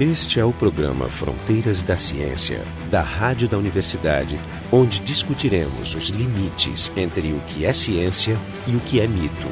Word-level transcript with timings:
Este 0.00 0.40
é 0.40 0.44
o 0.44 0.54
programa 0.54 1.06
Fronteiras 1.06 1.82
da 1.82 1.98
Ciência, 1.98 2.64
da 2.90 3.02
Rádio 3.02 3.46
da 3.46 3.58
Universidade, 3.58 4.40
onde 4.72 5.00
discutiremos 5.00 5.94
os 5.94 6.08
limites 6.08 6.90
entre 6.96 7.30
o 7.32 7.40
que 7.46 7.66
é 7.66 7.74
ciência 7.74 8.38
e 8.66 8.74
o 8.74 8.80
que 8.80 9.00
é 9.00 9.06
mito. 9.06 9.48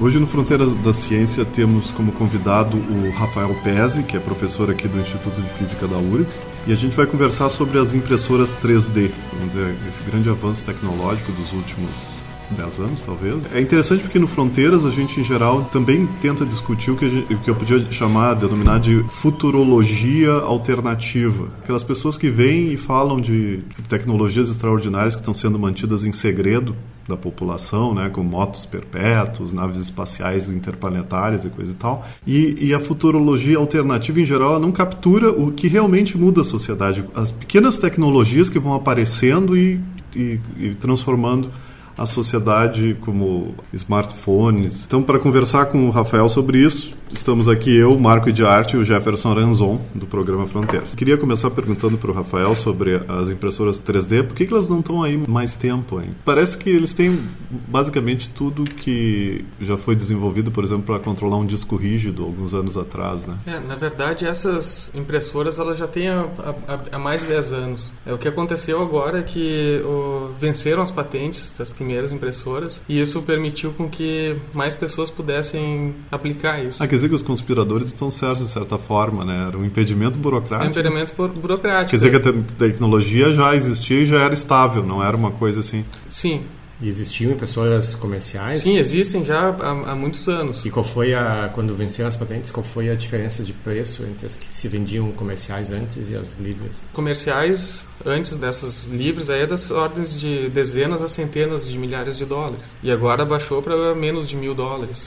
Hoje 0.00 0.18
no 0.18 0.26
Fronteiras 0.26 0.74
da 0.74 0.92
Ciência 0.92 1.44
temos 1.44 1.92
como 1.92 2.10
convidado 2.10 2.76
o 2.76 3.10
Rafael 3.12 3.54
Pezzi, 3.62 4.02
que 4.02 4.16
é 4.16 4.20
professor 4.20 4.68
aqui 4.68 4.88
do 4.88 4.98
Instituto 4.98 5.40
de 5.40 5.48
Física 5.48 5.86
da 5.86 5.96
URGS, 5.96 6.42
e 6.66 6.72
a 6.72 6.76
gente 6.76 6.96
vai 6.96 7.06
conversar 7.06 7.50
sobre 7.50 7.78
as 7.78 7.94
impressoras 7.94 8.52
3D, 8.60 9.12
vamos 9.32 9.54
dizer, 9.54 9.76
esse 9.88 10.02
grande 10.02 10.28
avanço 10.28 10.64
tecnológico 10.64 11.30
dos 11.30 11.52
últimos 11.52 12.21
10 12.52 12.80
anos, 12.80 13.02
talvez. 13.02 13.46
É 13.52 13.60
interessante 13.60 14.02
porque 14.02 14.18
no 14.18 14.26
Fronteiras 14.26 14.84
a 14.84 14.90
gente, 14.90 15.20
em 15.20 15.24
geral, 15.24 15.64
também 15.72 16.06
tenta 16.20 16.44
discutir 16.44 16.90
o 16.90 16.96
que, 16.96 17.08
gente, 17.08 17.34
o 17.34 17.38
que 17.38 17.50
eu 17.50 17.54
podia 17.54 17.80
chamar, 17.90 18.34
denominar 18.34 18.78
de 18.78 19.02
futurologia 19.10 20.32
alternativa. 20.32 21.48
Aquelas 21.62 21.82
pessoas 21.82 22.16
que 22.16 22.30
vêm 22.30 22.72
e 22.72 22.76
falam 22.76 23.20
de 23.20 23.60
tecnologias 23.88 24.48
extraordinárias 24.48 25.14
que 25.14 25.20
estão 25.22 25.34
sendo 25.34 25.58
mantidas 25.58 26.04
em 26.04 26.12
segredo 26.12 26.74
da 27.08 27.16
população, 27.16 27.94
né, 27.94 28.08
como 28.08 28.28
motos 28.28 28.64
perpétuos, 28.64 29.52
naves 29.52 29.80
espaciais 29.80 30.48
interplanetárias 30.48 31.44
e 31.44 31.50
coisa 31.50 31.72
e 31.72 31.74
tal. 31.74 32.06
E, 32.26 32.56
e, 32.60 32.74
a 32.74 32.80
futurologia 32.80 33.58
alternativa, 33.58 34.20
em 34.20 34.26
geral, 34.26 34.58
não 34.60 34.72
captura 34.72 35.30
o 35.30 35.52
que 35.52 35.68
realmente 35.68 36.16
muda 36.16 36.42
a 36.42 36.44
sociedade. 36.44 37.04
As 37.14 37.32
pequenas 37.32 37.76
tecnologias 37.76 38.48
que 38.48 38.58
vão 38.58 38.74
aparecendo 38.74 39.56
e, 39.56 39.80
e, 40.14 40.40
e 40.58 40.74
transformando 40.76 41.50
a 41.96 42.06
sociedade 42.06 42.96
como 43.00 43.54
smartphones. 43.72 44.84
Então, 44.86 45.02
para 45.02 45.18
conversar 45.18 45.66
com 45.66 45.86
o 45.86 45.90
Rafael 45.90 46.28
sobre 46.28 46.58
isso, 46.58 46.94
estamos 47.12 47.48
aqui 47.48 47.74
eu, 47.76 47.98
Marco 47.98 48.32
de 48.32 48.44
Arte 48.44 48.74
e 48.74 48.78
o 48.78 48.84
Jefferson 48.84 49.34
Ranzon, 49.34 49.80
do 49.94 50.06
programa 50.06 50.46
Fronteiras. 50.46 50.94
Queria 50.94 51.18
começar 51.18 51.50
perguntando 51.50 51.98
para 51.98 52.10
o 52.10 52.14
Rafael 52.14 52.54
sobre 52.54 53.02
as 53.06 53.30
impressoras 53.30 53.80
3D, 53.82 54.26
por 54.26 54.34
que, 54.34 54.46
que 54.46 54.52
elas 54.52 54.68
não 54.68 54.80
estão 54.80 55.02
aí 55.02 55.16
mais 55.28 55.54
tempo? 55.54 56.00
Hein? 56.00 56.14
Parece 56.24 56.56
que 56.56 56.70
eles 56.70 56.94
têm 56.94 57.20
basicamente 57.68 58.28
tudo 58.30 58.64
que 58.64 59.44
já 59.60 59.76
foi 59.76 59.94
desenvolvido, 59.94 60.50
por 60.50 60.64
exemplo, 60.64 60.84
para 60.84 60.98
controlar 60.98 61.36
um 61.36 61.46
disco 61.46 61.76
rígido 61.76 62.24
alguns 62.24 62.54
anos 62.54 62.76
atrás, 62.76 63.26
né? 63.26 63.36
É, 63.46 63.60
na 63.60 63.76
verdade, 63.76 64.26
essas 64.26 64.90
impressoras 64.94 65.58
elas 65.58 65.78
já 65.78 65.86
têm 65.86 66.08
há, 66.08 66.98
mais 66.98 67.22
de 67.22 67.28
10 67.28 67.52
anos. 67.52 67.92
É, 68.06 68.12
o 68.12 68.18
que 68.18 68.28
aconteceu 68.28 68.80
agora 68.80 69.18
é 69.18 69.22
que 69.22 69.82
o, 69.84 70.30
venceram 70.38 70.82
as 70.82 70.90
patentes 70.90 71.52
das 71.58 71.68
impressoras 72.12 72.82
e 72.88 73.00
isso 73.00 73.22
permitiu 73.22 73.72
com 73.72 73.88
que 73.88 74.36
mais 74.52 74.74
pessoas 74.74 75.10
pudessem 75.10 75.94
aplicar 76.10 76.62
isso. 76.64 76.82
Ah, 76.82 76.86
quer 76.86 76.94
dizer 76.94 77.08
que 77.08 77.14
os 77.14 77.22
conspiradores 77.22 77.88
estão 77.88 78.10
certos 78.10 78.46
de 78.46 78.52
certa 78.52 78.78
forma, 78.78 79.24
né? 79.24 79.46
Era 79.48 79.58
um 79.58 79.64
impedimento 79.64 80.18
burocrático. 80.18 80.64
É 80.64 80.68
um 80.68 80.70
impedimento 80.70 81.14
burocrático. 81.14 81.90
Quer 81.90 81.96
dizer 81.96 82.10
que 82.10 82.28
a 82.28 82.32
te 82.32 82.54
tecnologia 82.54 83.32
já 83.32 83.54
existia 83.54 84.00
e 84.00 84.06
já 84.06 84.18
era 84.18 84.34
estável, 84.34 84.84
não 84.84 85.02
era 85.02 85.16
uma 85.16 85.30
coisa 85.30 85.60
assim. 85.60 85.84
Sim, 86.10 86.42
existiam 86.88 87.32
impressoras 87.32 87.94
comerciais? 87.94 88.62
Sim, 88.62 88.76
existem 88.78 89.24
já 89.24 89.48
há, 89.48 89.92
há, 89.92 89.94
muitos 89.94 90.28
anos. 90.28 90.64
E 90.64 90.70
qual 90.70 90.84
foi 90.84 91.14
a 91.14 91.50
quando 91.54 91.74
venceram 91.74 92.08
as 92.08 92.16
patentes? 92.16 92.50
Qual 92.50 92.64
foi 92.64 92.90
a 92.90 92.94
diferença 92.94 93.42
de 93.42 93.52
preço 93.52 94.02
entre 94.04 94.26
as 94.26 94.36
que 94.36 94.46
se 94.46 94.68
vendiam 94.68 95.10
comerciais 95.12 95.70
antes 95.70 96.10
e 96.10 96.16
as 96.16 96.38
livres? 96.38 96.76
Comerciais 96.92 97.86
antes 98.04 98.36
dessas 98.36 98.84
livres 98.84 99.30
aí 99.30 99.42
é 99.42 99.46
das 99.46 99.70
ordens 99.70 100.18
de 100.18 100.48
dezenas 100.48 101.02
a 101.02 101.08
centenas 101.08 101.68
de 101.68 101.78
milhares 101.78 102.16
de 102.16 102.24
dólares 102.24 102.66
e 102.82 102.90
agora 102.90 103.24
baixou 103.24 103.62
para 103.62 103.94
menos 103.94 104.28
de 104.28 104.36
mil 104.36 104.54
dólares. 104.54 105.06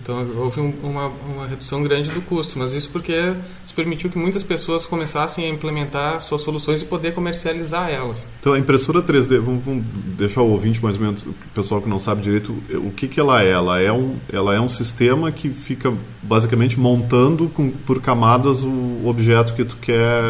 Então 0.00 0.26
houve 0.36 0.60
um, 0.60 0.72
uma, 0.82 1.08
uma 1.08 1.46
redução 1.46 1.82
grande 1.82 2.10
do 2.10 2.20
custo, 2.22 2.58
mas 2.58 2.72
isso 2.72 2.90
porque 2.90 3.34
se 3.64 3.74
permitiu 3.74 4.10
que 4.10 4.18
muitas 4.18 4.42
pessoas 4.42 4.84
começassem 4.84 5.44
a 5.44 5.48
implementar 5.48 6.20
suas 6.20 6.42
soluções 6.42 6.82
e 6.82 6.84
poder 6.84 7.14
comercializar 7.14 7.90
elas. 7.90 8.28
Então 8.40 8.52
a 8.52 8.58
impressora 8.58 9.02
3D, 9.02 9.40
vamos, 9.40 9.64
vamos 9.64 9.84
deixar 10.16 10.42
o 10.42 10.50
ouvinte 10.50 10.82
mais 10.82 10.96
ou 10.96 11.02
menos 11.02 11.24
o 11.24 11.34
pessoal 11.54 11.80
que 11.80 11.88
não 11.88 11.98
sabe 11.98 12.22
direito, 12.22 12.52
o 12.74 12.90
que, 12.90 13.08
que 13.08 13.18
ela 13.18 13.42
é? 13.42 13.50
Ela 13.50 13.80
é 13.80 13.92
um, 13.92 14.16
ela 14.32 14.54
é 14.54 14.60
um 14.60 14.68
sistema 14.68 15.30
que 15.30 15.50
fica 15.50 15.92
basicamente 16.22 16.78
montando 16.78 17.48
com, 17.48 17.70
por 17.70 18.00
camadas 18.00 18.62
o 18.62 19.06
objeto 19.06 19.54
que 19.54 19.64
tu 19.64 19.76
quer, 19.76 20.22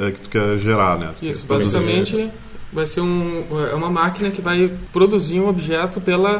é, 0.00 0.10
que 0.10 0.20
tu 0.20 0.28
quer 0.28 0.58
gerar, 0.58 0.98
né? 0.98 1.14
Isso, 1.22 1.44
basicamente 1.46 2.30
vai 2.72 2.86
ser 2.86 3.00
um, 3.00 3.44
é 3.70 3.74
uma 3.74 3.90
máquina 3.90 4.30
que 4.30 4.40
vai 4.40 4.72
produzir 4.92 5.40
um 5.40 5.48
objeto 5.48 6.00
pela 6.00 6.38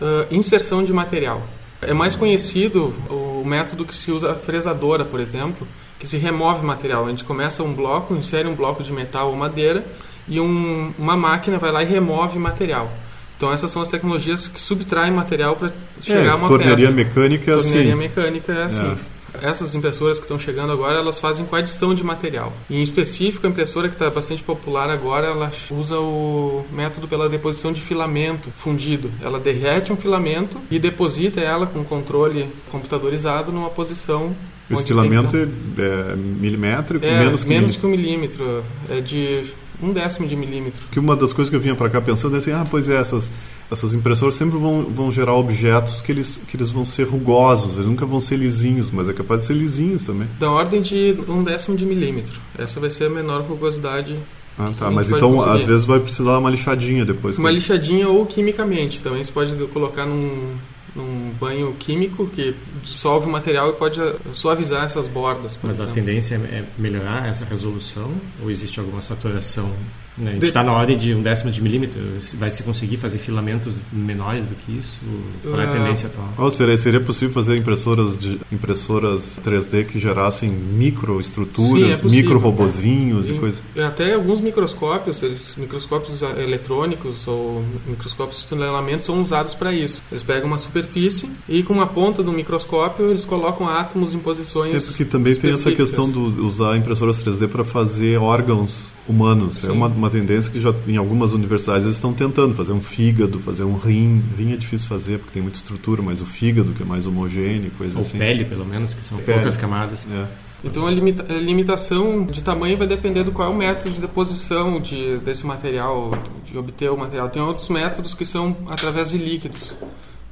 uh, 0.00 0.34
inserção 0.34 0.82
de 0.82 0.92
material. 0.92 1.42
É 1.86 1.94
mais 1.94 2.14
conhecido 2.14 2.92
o 3.08 3.44
método 3.44 3.84
que 3.84 3.94
se 3.94 4.10
usa 4.10 4.32
a 4.32 4.34
fresadora, 4.34 5.04
por 5.04 5.20
exemplo, 5.20 5.66
que 5.98 6.06
se 6.06 6.16
remove 6.16 6.64
material. 6.64 7.06
A 7.06 7.10
gente 7.10 7.24
começa 7.24 7.62
um 7.62 7.72
bloco, 7.72 8.14
insere 8.14 8.48
um 8.48 8.54
bloco 8.54 8.82
de 8.82 8.92
metal 8.92 9.30
ou 9.30 9.36
madeira 9.36 9.84
e 10.28 10.40
um, 10.40 10.92
uma 10.98 11.16
máquina 11.16 11.58
vai 11.58 11.70
lá 11.70 11.82
e 11.82 11.86
remove 11.86 12.38
material. 12.38 12.90
Então 13.36 13.52
essas 13.52 13.70
são 13.70 13.82
as 13.82 13.88
tecnologias 13.88 14.48
que 14.48 14.60
subtraem 14.60 15.12
material 15.12 15.56
para 15.56 15.70
chegar 16.00 16.24
é, 16.24 16.28
a 16.30 16.36
uma 16.36 16.48
tornearia 16.48 16.86
peça. 16.86 16.90
Mecânica 16.92 17.50
é 17.50 17.54
tornearia 17.54 17.82
assim. 17.82 17.94
mecânica 17.94 18.52
é 18.52 18.62
assim. 18.64 18.92
É. 18.92 19.15
Essas 19.42 19.74
impressoras 19.74 20.18
que 20.18 20.24
estão 20.24 20.38
chegando 20.38 20.72
agora, 20.72 20.98
elas 20.98 21.18
fazem 21.18 21.44
com 21.46 21.56
adição 21.56 21.94
de 21.94 22.04
material. 22.04 22.52
E, 22.68 22.76
em 22.78 22.82
específico, 22.82 23.46
a 23.46 23.50
impressora 23.50 23.88
que 23.88 23.94
está 23.94 24.10
bastante 24.10 24.42
popular 24.42 24.90
agora, 24.90 25.28
ela 25.28 25.50
usa 25.70 25.98
o 25.98 26.64
método 26.72 27.08
pela 27.08 27.28
deposição 27.28 27.72
de 27.72 27.80
filamento 27.80 28.50
fundido. 28.56 29.10
Ela 29.22 29.38
derrete 29.38 29.92
um 29.92 29.96
filamento 29.96 30.60
e 30.70 30.78
deposita 30.78 31.40
ela 31.40 31.66
com 31.66 31.84
controle 31.84 32.48
computadorizado 32.70 33.52
numa 33.52 33.70
posição 33.70 34.34
esse 34.70 34.84
filamento 34.84 35.36
é 35.36 36.16
milimétrico, 36.16 37.04
é, 37.04 37.20
menos 37.20 37.44
que 37.44 37.48
menos 37.48 37.76
que 37.76 37.86
um 37.86 37.90
milímetro. 37.90 38.64
É 38.90 39.00
de 39.00 39.44
um 39.80 39.92
décimo 39.92 40.26
de 40.26 40.34
milímetro. 40.34 40.86
Que 40.90 40.98
uma 40.98 41.14
das 41.14 41.32
coisas 41.32 41.50
que 41.50 41.56
eu 41.56 41.60
vinha 41.60 41.74
para 41.74 41.88
cá 41.88 42.00
pensando 42.00 42.34
é 42.34 42.38
assim, 42.38 42.52
ah, 42.52 42.66
pois 42.68 42.88
é, 42.88 42.96
essas, 42.96 43.30
essas 43.70 43.94
impressoras 43.94 44.34
sempre 44.34 44.58
vão, 44.58 44.84
vão 44.84 45.10
gerar 45.10 45.34
objetos 45.34 46.00
que 46.00 46.12
eles, 46.12 46.40
que 46.46 46.56
eles 46.56 46.70
vão 46.70 46.84
ser 46.84 47.04
rugosos, 47.04 47.74
eles 47.74 47.86
nunca 47.86 48.06
vão 48.06 48.20
ser 48.20 48.36
lisinhos, 48.36 48.90
mas 48.90 49.08
é 49.08 49.12
capaz 49.12 49.40
de 49.40 49.46
ser 49.46 49.54
lisinhos 49.54 50.04
também. 50.04 50.28
Da 50.38 50.50
ordem 50.50 50.80
de 50.80 51.16
um 51.28 51.42
décimo 51.42 51.76
de 51.76 51.84
milímetro. 51.84 52.40
Essa 52.56 52.78
vai 52.80 52.90
ser 52.90 53.06
a 53.06 53.10
menor 53.10 53.42
rugosidade 53.42 54.16
ah, 54.58 54.72
tá. 54.76 54.90
Mas 54.90 55.10
então, 55.10 55.32
conseguir. 55.32 55.54
às 55.54 55.64
vezes, 55.64 55.84
vai 55.84 56.00
precisar 56.00 56.38
uma 56.38 56.50
lixadinha 56.50 57.04
depois. 57.04 57.38
Uma 57.38 57.50
que... 57.50 57.56
lixadinha 57.56 58.08
ou 58.08 58.24
quimicamente. 58.24 59.02
Também 59.02 59.22
você 59.22 59.30
pode 59.30 59.54
colocar 59.66 60.06
num, 60.06 60.56
num 60.94 61.30
banho 61.38 61.74
químico 61.78 62.26
que 62.26 62.54
dissolve 62.82 63.26
o 63.26 63.30
material 63.30 63.70
e 63.70 63.72
pode 63.74 64.00
suavizar 64.32 64.84
essas 64.84 65.06
bordas. 65.06 65.58
Mas 65.62 65.76
exemplo. 65.76 65.92
a 65.92 65.94
tendência 65.94 66.36
é 66.36 66.64
melhorar 66.78 67.28
essa 67.28 67.44
resolução 67.44 68.10
ou 68.42 68.50
existe 68.50 68.80
alguma 68.80 69.02
saturação 69.02 69.70
A 70.18 70.30
gente 70.30 70.44
está 70.44 70.62
na 70.62 70.72
ordem 70.72 70.96
de 70.96 71.14
um 71.14 71.22
décimo 71.22 71.50
de 71.50 71.60
milímetro. 71.62 72.00
Vai 72.34 72.50
se 72.50 72.62
conseguir 72.62 72.96
fazer 72.96 73.18
filamentos 73.18 73.76
menores 73.92 74.46
do 74.46 74.54
que 74.54 74.72
isso? 74.72 74.98
Qual 75.42 75.60
é 75.60 75.64
a 75.64 75.68
ah. 75.68 75.72
tendência 75.72 76.08
atual? 76.08 76.32
Ou 76.38 76.50
seria, 76.50 76.76
seria 76.76 77.00
possível 77.00 77.34
fazer 77.34 77.56
impressoras, 77.56 78.18
de, 78.18 78.40
impressoras 78.50 79.38
3D 79.44 79.86
que 79.86 79.98
gerassem 79.98 80.50
microestruturas, 80.50 82.00
é 82.00 82.08
micro 82.08 82.38
robozinhos 82.38 83.28
e 83.28 83.34
coisas? 83.34 83.62
Até 83.76 84.14
alguns 84.14 84.40
microscópios, 84.40 85.22
eles, 85.22 85.54
microscópios 85.56 86.22
eletrônicos 86.22 87.26
ou 87.26 87.64
microscópios 87.86 88.42
de 88.42 88.48
tunelamentos 88.48 89.04
são 89.04 89.20
usados 89.20 89.54
para 89.54 89.72
isso. 89.72 90.02
Eles 90.10 90.22
pegam 90.22 90.46
uma 90.46 90.58
superfície 90.58 91.30
e 91.48 91.62
com 91.62 91.74
uma 91.74 91.86
ponta 91.86 92.22
do 92.22 92.32
microscópio 92.32 93.10
eles 93.10 93.24
colocam 93.24 93.68
átomos 93.68 94.14
em 94.14 94.18
posições 94.18 94.74
É 94.74 94.86
porque 94.86 95.04
também 95.04 95.34
tem 95.34 95.50
essa 95.50 95.72
questão 95.72 96.10
de 96.10 96.18
usar 96.40 96.76
impressoras 96.76 97.22
3D 97.22 97.48
para 97.48 97.64
fazer 97.64 98.18
órgãos 98.18 98.95
humanos. 99.08 99.58
É 99.58 99.60
Sim. 99.62 99.68
É 99.68 99.72
uma, 99.72 99.88
uma 99.88 100.10
tendência 100.10 100.50
que 100.50 100.60
já 100.60 100.74
em 100.86 100.96
algumas 100.96 101.32
universidades 101.32 101.84
eles 101.84 101.96
estão 101.96 102.12
tentando 102.12 102.54
fazer 102.54 102.72
um 102.72 102.80
fígado, 102.80 103.38
fazer 103.38 103.64
um 103.64 103.76
rim. 103.76 104.22
Rim 104.36 104.52
é 104.52 104.56
difícil 104.56 104.88
fazer 104.88 105.18
porque 105.18 105.32
tem 105.32 105.42
muita 105.42 105.58
estrutura, 105.58 106.02
mas 106.02 106.20
o 106.20 106.26
fígado 106.26 106.72
que 106.72 106.82
é 106.82 106.86
mais 106.86 107.06
homogêneo, 107.06 107.70
coisa 107.76 107.94
Ou 107.96 108.00
assim. 108.00 108.18
pele, 108.18 108.44
pelo 108.44 108.64
menos, 108.64 108.94
que 108.94 109.04
são 109.04 109.18
pele. 109.18 109.38
poucas 109.38 109.56
camadas. 109.56 110.06
É. 110.10 110.26
Então 110.64 110.86
a, 110.86 110.90
limita 110.90 111.26
a, 111.28 111.38
limitação 111.38 112.24
de 112.24 112.42
tamanho 112.42 112.76
vai 112.76 112.86
depender 112.86 113.22
do 113.22 113.30
qual 113.30 113.50
é 113.50 113.54
o 113.54 113.56
método 113.56 113.94
de 113.94 114.00
deposição 114.00 114.80
de, 114.80 115.18
desse 115.18 115.46
material, 115.46 116.12
de 116.44 116.56
obter 116.56 116.90
o 116.90 116.96
material. 116.96 117.28
Tem 117.28 117.42
outros 117.42 117.68
métodos 117.68 118.14
que 118.14 118.24
são 118.24 118.56
através 118.68 119.10
de 119.10 119.18
líquidos 119.18 119.74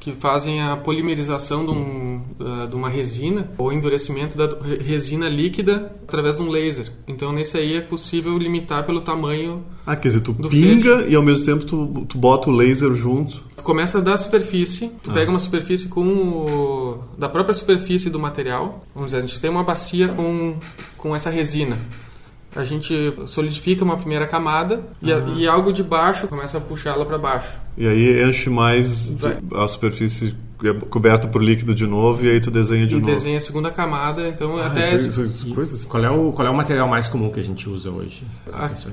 que 0.05 0.13
fazem 0.13 0.61
a 0.61 0.77
polimerização 0.77 1.65
de, 1.65 1.71
um, 1.71 2.23
de, 2.69 2.77
uma 2.77 2.91
resina 2.91 3.51
ou 3.57 3.73
endurecimento 3.73 4.37
da 4.37 4.51
resina 4.85 5.31
líquida 5.31 5.97
através 6.07 6.37
de 6.37 6.43
um 6.43 6.51
laser. 6.51 6.93
Então, 7.09 7.33
nesse 7.33 7.57
aí 7.57 7.79
é 7.79 7.81
possível 7.81 8.37
limitar 8.37 8.85
pelo 8.85 9.01
tamanho. 9.01 9.65
Ah, 9.87 9.97
quer 9.97 10.09
dizer, 10.09 10.21
tu 10.21 10.35
pinga 10.35 11.07
e 11.09 11.15
ao 11.15 11.23
mesmo 11.23 11.47
tempo 11.47 11.65
tu, 11.65 12.05
tu 12.07 12.19
bota 12.19 12.51
o 12.51 12.53
laser 12.53 12.93
junto. 12.93 13.43
Tu 13.57 13.65
começa 13.65 13.99
da 14.03 14.15
superfície, 14.19 14.91
tu 15.03 15.11
ah. 15.11 15.15
pega 15.15 15.31
uma 15.31 15.41
superfície 15.41 15.89
com 15.89 16.07
o, 16.07 16.99
da 17.17 17.31
própria 17.31 17.55
superfície 17.55 18.11
do 18.11 18.21
material. 18.21 18.85
Vamos 18.95 19.13
dizer, 19.13 19.23
a 19.23 19.27
gente 19.27 19.41
tem 19.41 19.51
uma 19.51 19.65
bacia 19.65 20.09
com, 20.09 20.57
com 20.99 21.17
essa 21.17 21.31
resina 21.31 21.79
a 22.55 22.65
gente 22.65 23.13
solidifica 23.27 23.85
uma 23.85 23.97
primeira 23.97 24.27
camada 24.27 24.83
e, 25.03 25.13
a, 25.13 25.19
e 25.37 25.47
algo 25.47 25.73
de 25.73 25.83
baixo 25.83 26.29
começa 26.29 26.59
a 26.59 26.61
puxá-la 26.61 27.05
para 27.05 27.19
baixo. 27.19 27.53
E 27.77 27.87
aí 27.87 28.23
enche 28.29 28.49
mais 28.49 29.13
a 29.55 29.67
superfície 29.69 30.35
é 30.65 30.73
coberta 30.89 31.27
por 31.29 31.43
líquido 31.43 31.75
de 31.75 31.87
novo 31.87 32.25
e 32.25 32.31
aí 32.31 32.41
tu 32.41 32.51
desenha 32.51 32.87
de 32.87 32.95
e 32.95 32.99
novo. 32.99 33.11
desenha 33.11 33.37
a 33.37 33.41
segunda 33.41 33.71
camada, 33.71 34.29
então 34.29 34.57
Ah, 34.57 34.67
até 34.67 34.95
isso, 34.95 35.25
isso, 35.25 35.55
coisas. 35.55 35.85
Qual 35.85 36.03
é, 36.03 36.11
o, 36.11 36.33
qual 36.33 36.47
é 36.47 36.51
o 36.51 36.55
material 36.57 36.89
mais 36.89 37.07
comum 37.09 37.31
que 37.31 37.41
a 37.41 37.43
gente 37.43 37.69
usa 37.69 37.91
hoje? 37.91 38.25
As? 38.53 38.87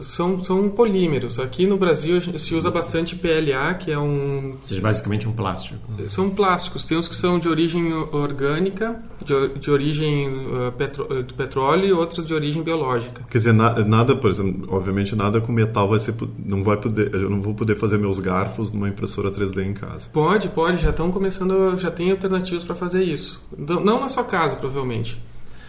São, 0.00 0.42
são 0.44 0.68
polímeros. 0.68 1.38
Aqui 1.38 1.66
no 1.66 1.76
Brasil 1.76 2.20
se 2.38 2.54
usa 2.54 2.70
bastante 2.70 3.16
PLA, 3.16 3.74
que 3.74 3.90
é 3.90 3.98
um 3.98 4.52
Ou 4.52 4.58
seja, 4.64 4.80
basicamente 4.80 5.28
um 5.28 5.32
plástico. 5.32 5.78
São 6.08 6.30
plásticos. 6.30 6.84
Tem 6.84 6.96
uns 6.98 7.08
que 7.08 7.14
são 7.16 7.38
de 7.38 7.48
origem 7.48 7.92
orgânica, 8.12 9.00
de, 9.24 9.58
de 9.58 9.70
origem 9.70 10.28
uh, 10.28 10.72
petro- 10.76 11.06
uh, 11.10 11.22
de 11.22 11.32
petróleo 11.34 11.84
e 11.86 11.92
outros 11.92 12.24
de 12.26 12.34
origem 12.34 12.62
biológica. 12.62 13.22
Quer 13.30 13.38
dizer, 13.38 13.52
na- 13.54 13.84
nada, 13.84 14.16
por 14.16 14.30
exemplo, 14.30 14.68
obviamente 14.74 15.14
nada 15.14 15.40
com 15.40 15.52
metal 15.52 15.88
vai 15.88 16.00
ser, 16.00 16.14
não 16.44 16.62
vai 16.64 16.76
poder, 16.76 17.14
eu 17.14 17.30
não 17.30 17.40
vou 17.40 17.54
poder 17.54 17.76
fazer 17.76 17.98
meus 17.98 18.18
garfos 18.18 18.70
numa 18.72 18.88
impressora 18.88 19.30
3D 19.30 19.64
em 19.64 19.72
casa. 19.74 20.08
Pode, 20.12 20.48
pode. 20.48 20.82
Já 20.82 20.90
estão 20.90 21.10
começando, 21.12 21.78
já 21.78 21.90
tem 21.90 22.10
alternativas 22.10 22.64
para 22.64 22.74
fazer 22.74 23.02
isso. 23.04 23.40
Não 23.56 23.80
não 23.84 24.00
na 24.00 24.08
sua 24.08 24.24
casa, 24.24 24.56
provavelmente. 24.56 25.20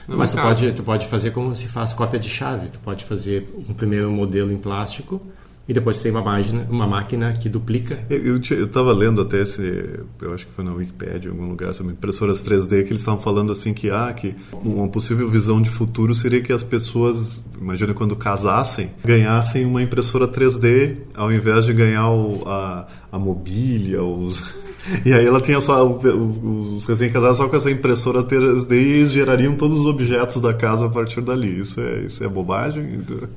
No 0.08 0.18
Mas 0.18 0.30
tu 0.30 0.38
pode, 0.38 0.72
tu 0.74 0.84
pode 0.84 1.08
fazer 1.08 1.32
como 1.32 1.56
se 1.56 1.68
faz 1.68 1.94
cópia 1.94 2.20
de 2.20 2.30
chave. 2.30 2.70
Tu 2.70 2.80
pode 2.80 3.04
fazer 3.06 3.50
um 3.68 3.74
primeiro 3.74 4.12
modelo 4.12 4.52
em 4.52 4.58
plástico 4.58 5.22
e 5.68 5.74
depois 5.74 6.00
tem 6.00 6.12
uma 6.12 6.22
máquina, 6.22 6.68
uma 6.70 6.86
máquina 6.86 7.34
que 7.34 7.50
duplica. 7.50 7.98
Eu, 8.08 8.36
eu, 8.36 8.66
estava 8.66 8.94
lendo 8.94 9.22
até 9.22 9.42
esse, 9.42 10.00
eu 10.22 10.34
acho 10.34 10.46
que 10.46 10.54
foi 10.54 10.64
na 10.64 10.72
Wikipedia, 10.72 11.30
em 11.30 11.34
algum 11.34 11.50
lugar, 11.50 11.74
sobre 11.74 11.94
impressoras 11.94 12.44
3D, 12.44 12.84
que 12.84 12.92
eles 12.92 13.02
estavam 13.02 13.20
falando 13.20 13.52
assim 13.52 13.74
que, 13.74 13.90
ah, 13.90 14.14
que 14.14 14.36
uma 14.54 14.88
possível 14.88 15.28
visão 15.28 15.60
de 15.60 15.70
futuro 15.70 16.14
seria 16.14 16.42
que 16.42 16.54
as 16.54 16.62
pessoas, 16.62 17.44
imagina 17.60 17.96
quando 17.96 18.16
casassem, 18.16 18.92
ganhassem 19.04 19.66
uma 19.66 19.82
impressora 19.82 20.28
3D 20.28 21.00
ao 21.16 21.34
invés 21.34 21.66
de 21.66 21.74
ganhar 21.74 22.12
o, 22.12 22.48
a, 22.48 22.88
a 23.12 23.18
mobília, 23.18 24.04
os... 24.04 24.65
E 25.06 25.14
aí 25.14 25.26
ela 25.26 25.42
tinha 25.42 25.60
só 25.62 25.86
os 25.86 26.86
recém-casados 26.86 27.38
só 27.38 27.48
com 27.48 27.56
essa 27.56 27.72
impressora 27.72 28.24
3D 28.24 28.72
e 28.72 28.76
eles 28.76 29.12
gerariam 29.12 29.56
todos 29.56 29.80
os 29.80 29.86
objetos 29.86 30.40
da 30.42 30.54
casa 30.54 30.86
a 30.86 30.90
partir 30.90 31.22
dali. 31.22 31.60
Isso 31.60 31.80
é, 31.82 32.02
isso 32.02 32.24
é 32.24 32.28
bobagem? 32.28 32.84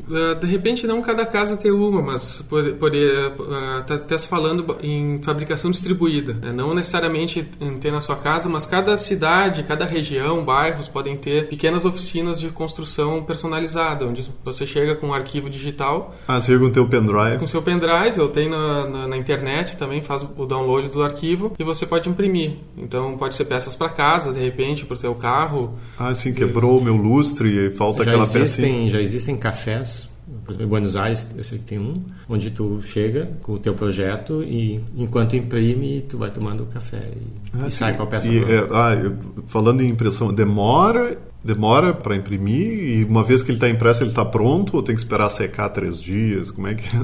Uh, 0.09 0.35
De 0.41 0.47
repente, 0.47 0.87
não 0.87 1.01
cada 1.03 1.25
casa 1.27 1.57
tem 1.57 1.71
uma, 1.71 2.03
mas 2.03 2.43
pode- 2.49 2.73
poderia 2.73 3.33
está 3.81 3.95
até 3.95 4.19
se 4.19 4.29
falando 4.29 4.77
em 4.83 5.21
fabricação 5.23 5.71
distribuída. 5.71 6.35
né? 6.35 6.53
Não 6.53 6.75
necessariamente 6.75 7.43
ter 7.81 7.91
na 7.91 8.01
sua 8.01 8.17
casa, 8.17 8.49
mas 8.49 8.67
cada 8.67 8.97
cidade, 8.97 9.63
cada 9.63 9.85
região, 9.85 10.45
bairros 10.45 10.89
podem 10.89 11.17
ter 11.17 11.49
pequenas 11.49 11.85
oficinas 11.85 12.39
de 12.39 12.49
construção 12.49 13.23
personalizada, 13.23 14.07
onde 14.07 14.29
você 14.45 14.67
chega 14.67 14.95
com 14.95 15.09
um 15.09 15.15
arquivo 15.15 15.49
digital, 15.49 16.15
Ah, 16.27 16.41
você 16.41 16.59
com 16.59 16.65
o 16.67 16.71
teu 16.71 16.87
pendrive. 16.89 17.39
com 17.39 17.47
seu 17.47 17.63
pendrive, 17.63 18.21
ou 18.21 18.29
tem 18.29 18.49
na, 18.49 18.87
na, 18.87 19.09
na 19.09 19.17
internet 19.17 19.77
também, 19.77 20.03
faz 20.03 20.23
o 20.37 20.47
download 20.47 20.89
do 20.91 21.03
arquivo 21.03 21.38
e 21.59 21.65
você 21.65 21.87
pode 21.87 22.09
imprimir. 22.09 22.53
Então, 22.77 23.17
pode 23.17 23.35
ser 23.35 23.45
peças 23.45 23.77
para 23.77 23.89
casa, 23.89 24.33
de 24.33 24.41
repente, 24.41 24.85
para 24.85 24.95
o 24.95 24.97
seu 24.97 25.15
carro. 25.15 25.75
Ah, 25.99 26.15
sim, 26.15 26.33
quebrou 26.33 26.79
o 26.79 26.83
meu 26.83 26.97
lustre 26.97 27.67
e 27.67 27.71
falta 27.71 28.05
Já 28.05 28.11
aquela 28.11 28.25
existem, 28.25 28.89
já 28.89 29.01
existem 29.01 29.37
cafés, 29.37 30.09
por 30.45 30.53
exemplo, 30.53 30.67
em 30.67 30.69
Buenos 30.69 30.97
Aires, 30.97 31.29
eu 31.37 31.45
sei 31.45 31.59
que 31.59 31.65
tem 31.65 31.79
um, 31.79 32.03
onde 32.29 32.51
tu 32.51 32.81
chega 32.83 33.31
com 33.43 33.53
o 33.53 33.59
teu 33.59 33.75
projeto 33.75 34.43
e 34.43 34.81
enquanto 34.97 35.37
imprime, 35.37 36.05
tu 36.09 36.19
vai 36.19 36.31
tomando 36.31 36.67
café 36.67 37.13
e, 37.15 37.67
e 37.67 37.71
sai 37.71 37.97
com 37.97 38.03
a 38.03 38.07
peça 38.07 38.29
E, 38.29 38.39
é, 38.39 38.67
ah, 38.71 39.13
falando 39.47 39.83
em 39.83 39.89
impressão, 39.89 40.33
demora 40.33 41.19
demora 41.55 41.95
para 41.95 42.15
imprimir 42.15 42.99
e 43.01 43.05
uma 43.05 43.23
vez 43.25 43.43
que 43.43 43.51
ele 43.51 43.57
está 43.57 43.69
impresso 43.69 44.03
ele 44.03 44.11
está 44.11 44.25
pronto 44.25 44.77
ou 44.77 44.83
tem 44.83 44.95
que 44.95 45.01
esperar 45.01 45.29
secar 45.31 45.69
três 45.71 46.01
dias? 46.01 46.51
Como 46.51 46.67
é 46.69 46.75
que 46.75 46.85
é? 46.87 46.99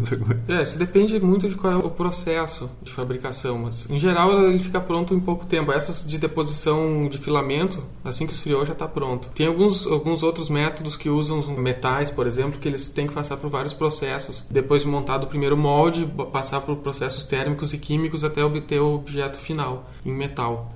É, 0.58 0.62
isso 0.62 0.78
depende 0.78 1.18
muito 1.18 1.48
de 1.48 1.54
qual 1.54 1.72
é 1.72 1.76
o 1.76 1.90
processo 1.90 2.70
de 2.82 2.90
fabricação, 2.92 3.58
mas 3.58 3.88
em 3.90 3.98
geral 3.98 4.42
ele 4.48 4.58
fica 4.58 4.80
pronto 4.80 5.14
em 5.14 5.20
pouco 5.20 5.46
tempo. 5.46 5.72
Essas 5.72 6.06
de 6.06 6.18
deposição 6.18 7.08
de 7.08 7.18
filamento, 7.18 7.82
assim 8.04 8.26
que 8.26 8.32
esfriou 8.32 8.64
já 8.66 8.72
está 8.72 8.86
pronto. 8.86 9.28
Tem 9.34 9.46
alguns, 9.46 9.86
alguns 9.86 10.22
outros 10.22 10.48
métodos 10.48 10.96
que 10.96 11.08
usam 11.08 11.40
metais, 11.56 12.10
por 12.10 12.26
exemplo, 12.26 12.58
que 12.60 12.68
eles 12.68 12.88
têm 12.88 13.06
que 13.06 13.14
passar 13.14 13.36
por 13.38 13.48
vários 13.50 13.72
processos. 13.72 14.44
Depois 14.50 14.82
de 14.82 14.88
montado 14.88 15.24
o 15.24 15.26
primeiro 15.26 15.56
molde, 15.56 16.06
passar 16.32 16.60
por 16.60 16.76
processos 16.76 17.24
térmicos 17.24 17.72
e 17.72 17.78
químicos 17.78 18.22
até 18.24 18.44
obter 18.44 18.80
o 18.80 18.94
objeto 18.94 19.38
final 19.38 19.88
em 20.04 20.12
metal. 20.12 20.72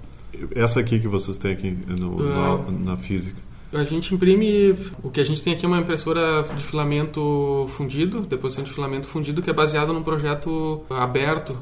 Essa 0.54 0.80
aqui 0.80 0.98
que 1.00 1.08
vocês 1.08 1.36
têm 1.38 1.52
aqui 1.52 1.76
no- 1.88 2.16
Ah. 2.22 2.58
na, 2.70 2.90
na 2.92 2.96
física. 2.96 3.36
A 3.72 3.84
gente 3.84 4.14
imprime. 4.14 4.74
O 5.02 5.10
que 5.10 5.20
a 5.20 5.24
gente 5.24 5.42
tem 5.42 5.52
aqui 5.52 5.64
é 5.64 5.68
uma 5.68 5.78
impressora 5.78 6.42
de 6.56 6.64
filamento 6.64 7.66
fundido, 7.70 8.22
deposição 8.22 8.64
de 8.64 8.72
filamento 8.72 9.06
fundido, 9.06 9.42
que 9.42 9.50
é 9.50 9.52
baseado 9.52 9.92
num 9.92 10.02
projeto 10.02 10.82
aberto, 10.90 11.58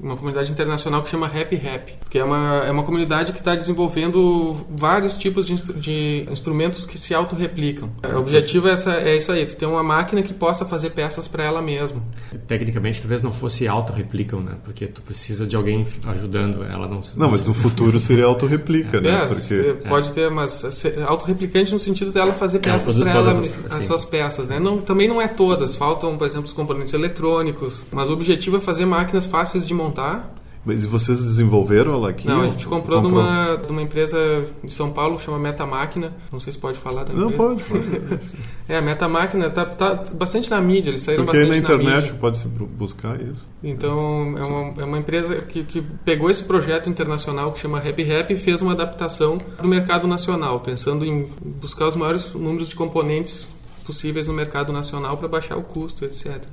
uma 0.00 0.16
comunidade 0.16 0.52
internacional 0.52 1.02
que 1.02 1.08
chama 1.10 1.26
Happy 1.26 1.56
Happy, 1.56 1.94
que 2.08 2.18
é 2.18 2.24
uma, 2.24 2.62
é 2.66 2.70
uma 2.70 2.82
comunidade 2.82 3.32
que 3.32 3.38
está 3.38 3.54
desenvolvendo 3.54 4.56
vários 4.78 5.16
tipos 5.16 5.46
de, 5.46 5.54
instru- 5.54 5.74
de 5.78 6.26
instrumentos 6.30 6.84
que 6.86 6.98
se 6.98 7.14
autorreplicam. 7.14 7.90
O 8.14 8.18
objetivo 8.18 8.68
é, 8.68 8.72
essa, 8.72 8.92
é 8.94 9.16
isso 9.16 9.32
aí, 9.32 9.44
tu 9.44 9.56
ter 9.56 9.66
uma 9.66 9.82
máquina 9.82 10.22
que 10.22 10.32
possa 10.32 10.64
fazer 10.64 10.90
peças 10.90 11.26
para 11.26 11.44
ela 11.44 11.60
mesma. 11.60 12.02
Tecnicamente, 12.46 13.00
talvez 13.00 13.22
não 13.22 13.32
fosse 13.32 13.66
auto-replicam, 13.66 14.40
né? 14.40 14.52
Porque 14.64 14.86
tu 14.86 15.02
precisa 15.02 15.46
de 15.46 15.56
alguém 15.56 15.86
ajudando 16.06 16.62
ela. 16.62 16.86
Não, 16.88 17.00
Não, 17.16 17.30
mas 17.30 17.42
no 17.44 17.54
futuro 17.54 17.98
seria 17.98 18.24
autorreplica, 18.26 19.00
né? 19.00 19.22
É, 19.22 19.26
Porque 19.26 19.40
você 19.40 19.74
pode 19.88 20.12
ter, 20.12 20.30
mas 20.30 20.64
autorreplicante 21.06 21.72
no 21.72 21.78
sentido 21.78 22.12
dela 22.12 22.32
fazer 22.32 22.60
Ela 22.64 22.74
peças 22.74 22.94
para 22.94 23.10
ela, 23.12 23.30
as, 23.32 23.52
as- 23.72 23.84
suas 23.84 24.04
peças, 24.04 24.48
né? 24.48 24.58
Não, 24.58 24.78
também 24.78 25.08
não 25.08 25.20
é 25.20 25.28
todas, 25.28 25.74
faltam, 25.76 26.16
por 26.16 26.26
exemplo, 26.26 26.44
os 26.46 26.52
componentes 26.52 26.92
eletrônicos, 26.92 27.84
mas 27.92 28.08
o 28.08 28.12
objetivo 28.12 28.56
é 28.56 28.60
fazer 28.60 28.84
máquinas 28.86 29.26
fáceis 29.26 29.66
de 29.66 29.74
montar. 29.82 30.34
Mas 30.62 30.84
vocês 30.84 31.18
desenvolveram 31.24 31.94
ela 31.94 32.10
aqui? 32.10 32.28
Não, 32.28 32.42
a 32.42 32.46
gente 32.48 32.66
comprou, 32.68 33.00
comprou? 33.00 33.22
Numa, 33.22 33.56
numa 33.66 33.80
empresa 33.80 34.44
de 34.62 34.70
São 34.74 34.90
Paulo 34.90 35.16
que 35.16 35.24
chama 35.24 35.38
Meta 35.38 35.64
Máquina. 35.64 36.12
Não 36.30 36.38
sei 36.38 36.52
se 36.52 36.58
pode 36.58 36.78
falar 36.78 37.02
da 37.04 37.14
Não, 37.14 37.30
empresa. 37.30 37.42
pode, 37.42 37.64
pode. 37.64 38.20
É, 38.68 38.76
a 38.76 38.82
Meta 38.82 39.08
Máquina 39.08 39.48
tá, 39.50 39.64
tá 39.64 40.04
bastante 40.14 40.48
na 40.50 40.60
mídia, 40.60 40.90
eles 40.90 41.02
saíram 41.02 41.24
Porque 41.24 41.38
aí 41.38 41.44
na 41.44 41.48
bastante 41.48 41.66
na, 41.66 41.74
internet 41.74 42.02
mídia. 42.04 42.18
pode 42.20 42.36
se 42.36 42.46
bu- 42.46 42.66
buscar 42.66 43.18
isso. 43.20 43.48
Então, 43.64 44.34
é 44.38 44.44
uma, 44.44 44.82
é 44.82 44.84
uma 44.84 44.98
empresa 44.98 45.36
que, 45.36 45.64
que 45.64 45.80
pegou 46.04 46.30
esse 46.30 46.44
projeto 46.44 46.88
internacional 46.90 47.50
que 47.52 47.58
chama 47.58 47.78
Happy 47.78 48.12
Happy 48.14 48.34
e 48.34 48.36
fez 48.36 48.60
uma 48.62 48.72
adaptação 48.72 49.38
para 49.38 49.66
o 49.66 49.68
mercado 49.68 50.06
nacional, 50.06 50.60
pensando 50.60 51.04
em 51.06 51.26
buscar 51.42 51.88
os 51.88 51.96
maiores 51.96 52.32
números 52.34 52.68
de 52.68 52.76
componentes 52.76 53.50
possíveis 53.86 54.28
no 54.28 54.34
mercado 54.34 54.72
nacional 54.74 55.16
para 55.16 55.26
baixar 55.26 55.56
o 55.56 55.62
custo, 55.62 56.04
etc. 56.04 56.44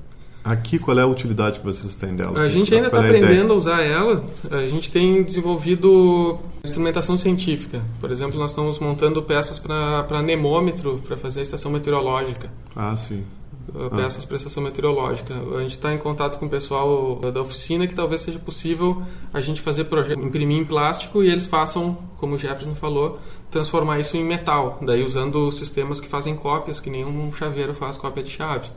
Aqui, 0.48 0.80
qual 0.80 0.98
é 0.98 1.02
a 1.02 1.06
utilidade 1.06 1.60
que 1.60 1.66
vocês 1.66 1.94
têm 1.94 2.16
dela? 2.16 2.40
A 2.40 2.48
gente 2.48 2.74
ainda 2.74 2.88
está 2.88 3.04
é 3.04 3.06
aprendendo 3.06 3.52
a 3.52 3.56
usar 3.58 3.82
ela. 3.82 4.24
A 4.50 4.66
gente 4.66 4.90
tem 4.90 5.22
desenvolvido 5.22 6.40
instrumentação 6.64 7.18
científica. 7.18 7.82
Por 8.00 8.10
exemplo, 8.12 8.40
nós 8.40 8.52
estamos 8.52 8.80
montando 8.80 9.22
peças 9.22 9.60
para 9.60 10.06
anemômetro, 10.10 11.02
para 11.06 11.18
fazer 11.18 11.42
a 11.42 11.44
estação 11.44 11.70
meteorológica. 11.70 12.50
Ah, 12.74 12.96
sim. 12.96 13.26
uh, 13.76 13.94
peças 13.94 14.24
para 14.24 14.38
estação 14.38 14.64
meteorológica. 14.64 15.34
A 15.58 15.60
gente 15.64 15.72
está 15.72 15.94
em 15.94 15.98
contato 15.98 16.40
com 16.40 16.46
o 16.46 16.50
pessoal 16.50 17.20
da 17.20 17.42
oficina 17.42 17.86
que 17.86 17.94
talvez 17.94 18.22
seja 18.22 18.40
possível 18.40 19.04
a 19.34 19.42
gente 19.42 19.62
fazer 19.62 19.84
projeto, 19.84 20.22
imprimir 20.22 20.60
em 20.60 20.64
plástico 20.64 21.22
e 21.22 21.30
eles 21.30 21.46
façam, 21.46 21.98
como 22.16 22.36
o 22.36 22.40
Jefferson 22.40 22.74
falou, 22.74 23.20
transformar 23.52 24.00
isso 24.00 24.16
em 24.16 24.24
metal. 24.24 24.80
Daí 24.82 25.04
usando 25.04 25.52
sistemas 25.52 26.00
que 26.00 26.08
fazem 26.08 26.36
cópias, 26.36 26.80
que 26.80 26.90
nem 26.90 27.04
um 27.04 27.34
chaveiro 27.34 27.74
faz 27.74 27.98
cópia 27.98 28.24
de 28.24 28.30
chave. 28.30 28.70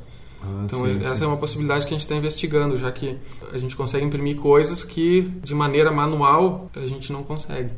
Ah, 0.42 0.62
Então 0.64 0.84
sim, 0.84 0.98
essa 1.02 1.16
sim. 1.16 1.24
é 1.24 1.26
uma 1.26 1.36
possibilidade 1.36 1.86
que 1.86 1.92
a 1.92 1.96
gente 1.96 2.02
está 2.02 2.14
investigando, 2.14 2.78
já 2.78 2.90
que 2.90 3.16
a 3.52 3.58
gente 3.58 3.76
consegue 3.76 4.04
imprimir 4.04 4.36
coisas 4.36 4.82
que 4.84 5.22
de 5.22 5.54
maneira 5.54 5.90
manual 5.92 6.70
a 6.74 6.86
gente 6.86 7.12
não 7.12 7.22
consegue 7.22 7.70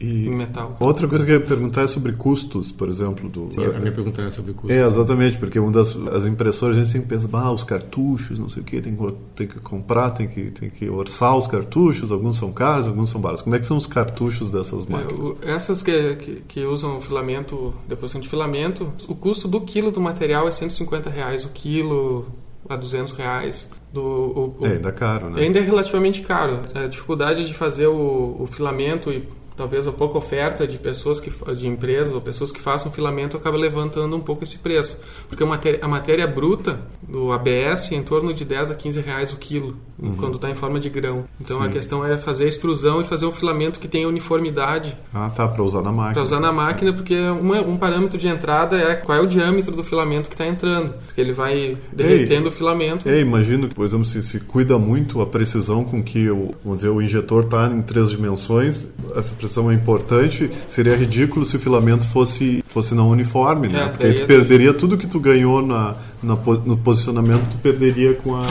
E 0.00 0.28
metal. 0.28 0.76
outra 0.78 1.08
coisa 1.08 1.24
que 1.24 1.30
eu 1.32 1.40
ia 1.40 1.46
perguntar 1.46 1.82
é 1.82 1.86
sobre 1.86 2.12
custos, 2.12 2.70
por 2.70 2.88
exemplo. 2.88 3.28
Do, 3.30 3.48
Sim, 3.50 3.64
a 3.64 3.78
minha 3.78 3.92
pergunta 3.92 4.20
era 4.20 4.30
sobre 4.30 4.50
o 4.50 4.54
custo. 4.54 4.70
É, 4.70 4.82
exatamente, 4.84 5.38
porque 5.38 5.58
uma 5.58 5.72
das 5.72 5.96
as 6.12 6.26
impressoras 6.26 6.76
a 6.76 6.80
gente 6.80 6.90
sempre 6.92 7.08
pensa, 7.08 7.26
ah, 7.32 7.50
os 7.50 7.64
cartuchos, 7.64 8.38
não 8.38 8.48
sei 8.48 8.62
o 8.62 8.64
que, 8.66 8.80
tem, 8.82 8.94
que- 8.94 9.14
tem 9.34 9.46
que 9.46 9.58
comprar, 9.60 10.10
tem 10.10 10.28
que, 10.28 10.50
tem 10.50 10.68
que 10.68 10.88
orçar 10.90 11.34
os 11.36 11.46
cartuchos, 11.46 12.12
alguns 12.12 12.36
são 12.36 12.52
caros, 12.52 12.86
alguns 12.86 13.08
são 13.08 13.20
baratos. 13.20 13.42
Como 13.42 13.56
é 13.56 13.58
que 13.58 13.66
são 13.66 13.76
os 13.78 13.86
cartuchos 13.86 14.50
dessas 14.50 14.84
É, 14.86 14.90
máquinas? 14.92 15.18
o- 15.26 15.36
essas 15.42 15.82
que, 15.82 16.16
que, 16.16 16.42
que 16.46 16.64
usam 16.64 17.00
filamento, 17.00 17.72
deposição 17.88 18.20
de 18.20 18.28
filamento, 18.28 18.92
o 19.08 19.14
custo 19.14 19.48
do 19.48 19.62
quilo 19.62 19.90
do 19.90 20.00
material 20.00 20.46
é 20.46 20.50
150 20.52 21.08
reais 21.08 21.44
o 21.44 21.48
quilo, 21.48 22.26
a 22.68 22.76
200 22.76 23.12
reais. 23.14 23.66
Do, 23.94 24.02
o, 24.02 24.56
o- 24.60 24.66
É, 24.66 24.72
ainda 24.72 24.92
caro, 24.92 25.30
né? 25.30 25.40
ainda 25.40 25.58
é 25.58 25.62
relativamente 25.62 26.20
caro. 26.20 26.58
A 26.74 26.86
dificuldade 26.86 27.46
de 27.46 27.54
fazer 27.54 27.86
o, 27.86 28.36
o 28.40 28.46
filamento 28.46 29.10
e 29.10 29.24
talvez 29.56 29.86
a 29.86 29.92
pouca 29.92 30.18
oferta 30.18 30.66
de 30.66 30.78
pessoas 30.78 31.18
que 31.18 31.30
de 31.54 31.66
empresas 31.66 32.14
ou 32.14 32.20
pessoas 32.20 32.52
que 32.52 32.60
façam 32.60 32.90
filamento 32.90 33.36
acaba 33.36 33.56
levantando 33.56 34.14
um 34.16 34.20
pouco 34.20 34.44
esse 34.44 34.58
preço, 34.58 34.96
porque 35.28 35.42
a 35.42 35.46
matéria, 35.46 35.78
a 35.82 35.88
matéria 35.88 36.26
bruta 36.26 36.80
do 37.06 37.32
ABS 37.32 37.92
é 37.92 37.94
em 37.94 38.02
torno 38.02 38.32
de 38.32 38.44
10 38.44 38.70
a 38.70 38.74
15 38.74 39.00
reais 39.00 39.32
o 39.32 39.36
quilo 39.36 39.76
uhum. 39.98 40.16
quando 40.16 40.34
está 40.36 40.50
em 40.50 40.54
forma 40.54 40.78
de 40.78 40.88
grão. 40.88 41.24
Então 41.40 41.58
Sim. 41.58 41.66
a 41.66 41.68
questão 41.68 42.04
é 42.04 42.16
fazer 42.16 42.44
a 42.44 42.48
extrusão 42.48 43.00
e 43.00 43.04
fazer 43.04 43.26
um 43.26 43.32
filamento 43.32 43.78
que 43.78 43.88
tenha 43.88 44.08
uniformidade. 44.08 44.96
Ah, 45.12 45.30
tá 45.30 45.46
para 45.48 45.62
usar 45.62 45.82
na 45.82 45.92
máquina. 45.92 46.14
Para 46.14 46.22
usar 46.22 46.40
na 46.40 46.52
máquina, 46.52 46.92
porque 46.92 47.18
uma, 47.18 47.60
um 47.60 47.76
parâmetro 47.76 48.18
de 48.18 48.28
entrada 48.28 48.76
é 48.76 48.94
qual 48.94 49.18
é 49.18 49.20
o 49.20 49.26
diâmetro 49.26 49.74
do 49.74 49.82
filamento 49.82 50.28
que 50.28 50.34
está 50.34 50.46
entrando, 50.46 50.94
porque 51.04 51.20
ele 51.20 51.32
vai 51.32 51.76
derretendo 51.92 52.46
Ei. 52.46 52.48
o 52.48 52.52
filamento. 52.52 53.08
É, 53.08 53.20
imagino 53.20 53.68
que, 53.68 53.74
por 53.74 53.84
exemplo, 53.84 54.04
se, 54.04 54.22
se 54.22 54.40
cuida 54.40 54.78
muito 54.78 55.20
a 55.20 55.26
precisão 55.26 55.84
com 55.84 56.02
que 56.02 56.28
o, 56.30 56.54
vamos 56.64 56.80
dizer, 56.80 56.90
o 56.90 57.00
injetor 57.00 57.44
está 57.44 57.66
em 57.68 57.82
três 57.82 58.10
dimensões, 58.10 58.88
essa 59.14 59.34
precisão 59.46 59.70
é 59.70 59.74
importante. 59.74 60.50
Seria 60.68 60.96
ridículo 60.96 61.46
se 61.46 61.56
o 61.56 61.58
filamento 61.58 62.06
fosse, 62.08 62.62
fosse 62.66 62.94
não 62.94 63.08
uniforme, 63.08 63.68
né? 63.68 63.84
É, 63.84 63.88
Porque 63.88 64.06
aí 64.06 64.14
tu 64.14 64.22
é 64.22 64.26
perderia 64.26 64.74
tudo 64.74 64.98
que 64.98 65.06
tu 65.06 65.18
ganhou 65.18 65.64
na, 65.64 65.94
no 66.26 66.76
posicionamento, 66.76 67.48
tu 67.50 67.58
perderia 67.58 68.14
com 68.14 68.34
a, 68.34 68.46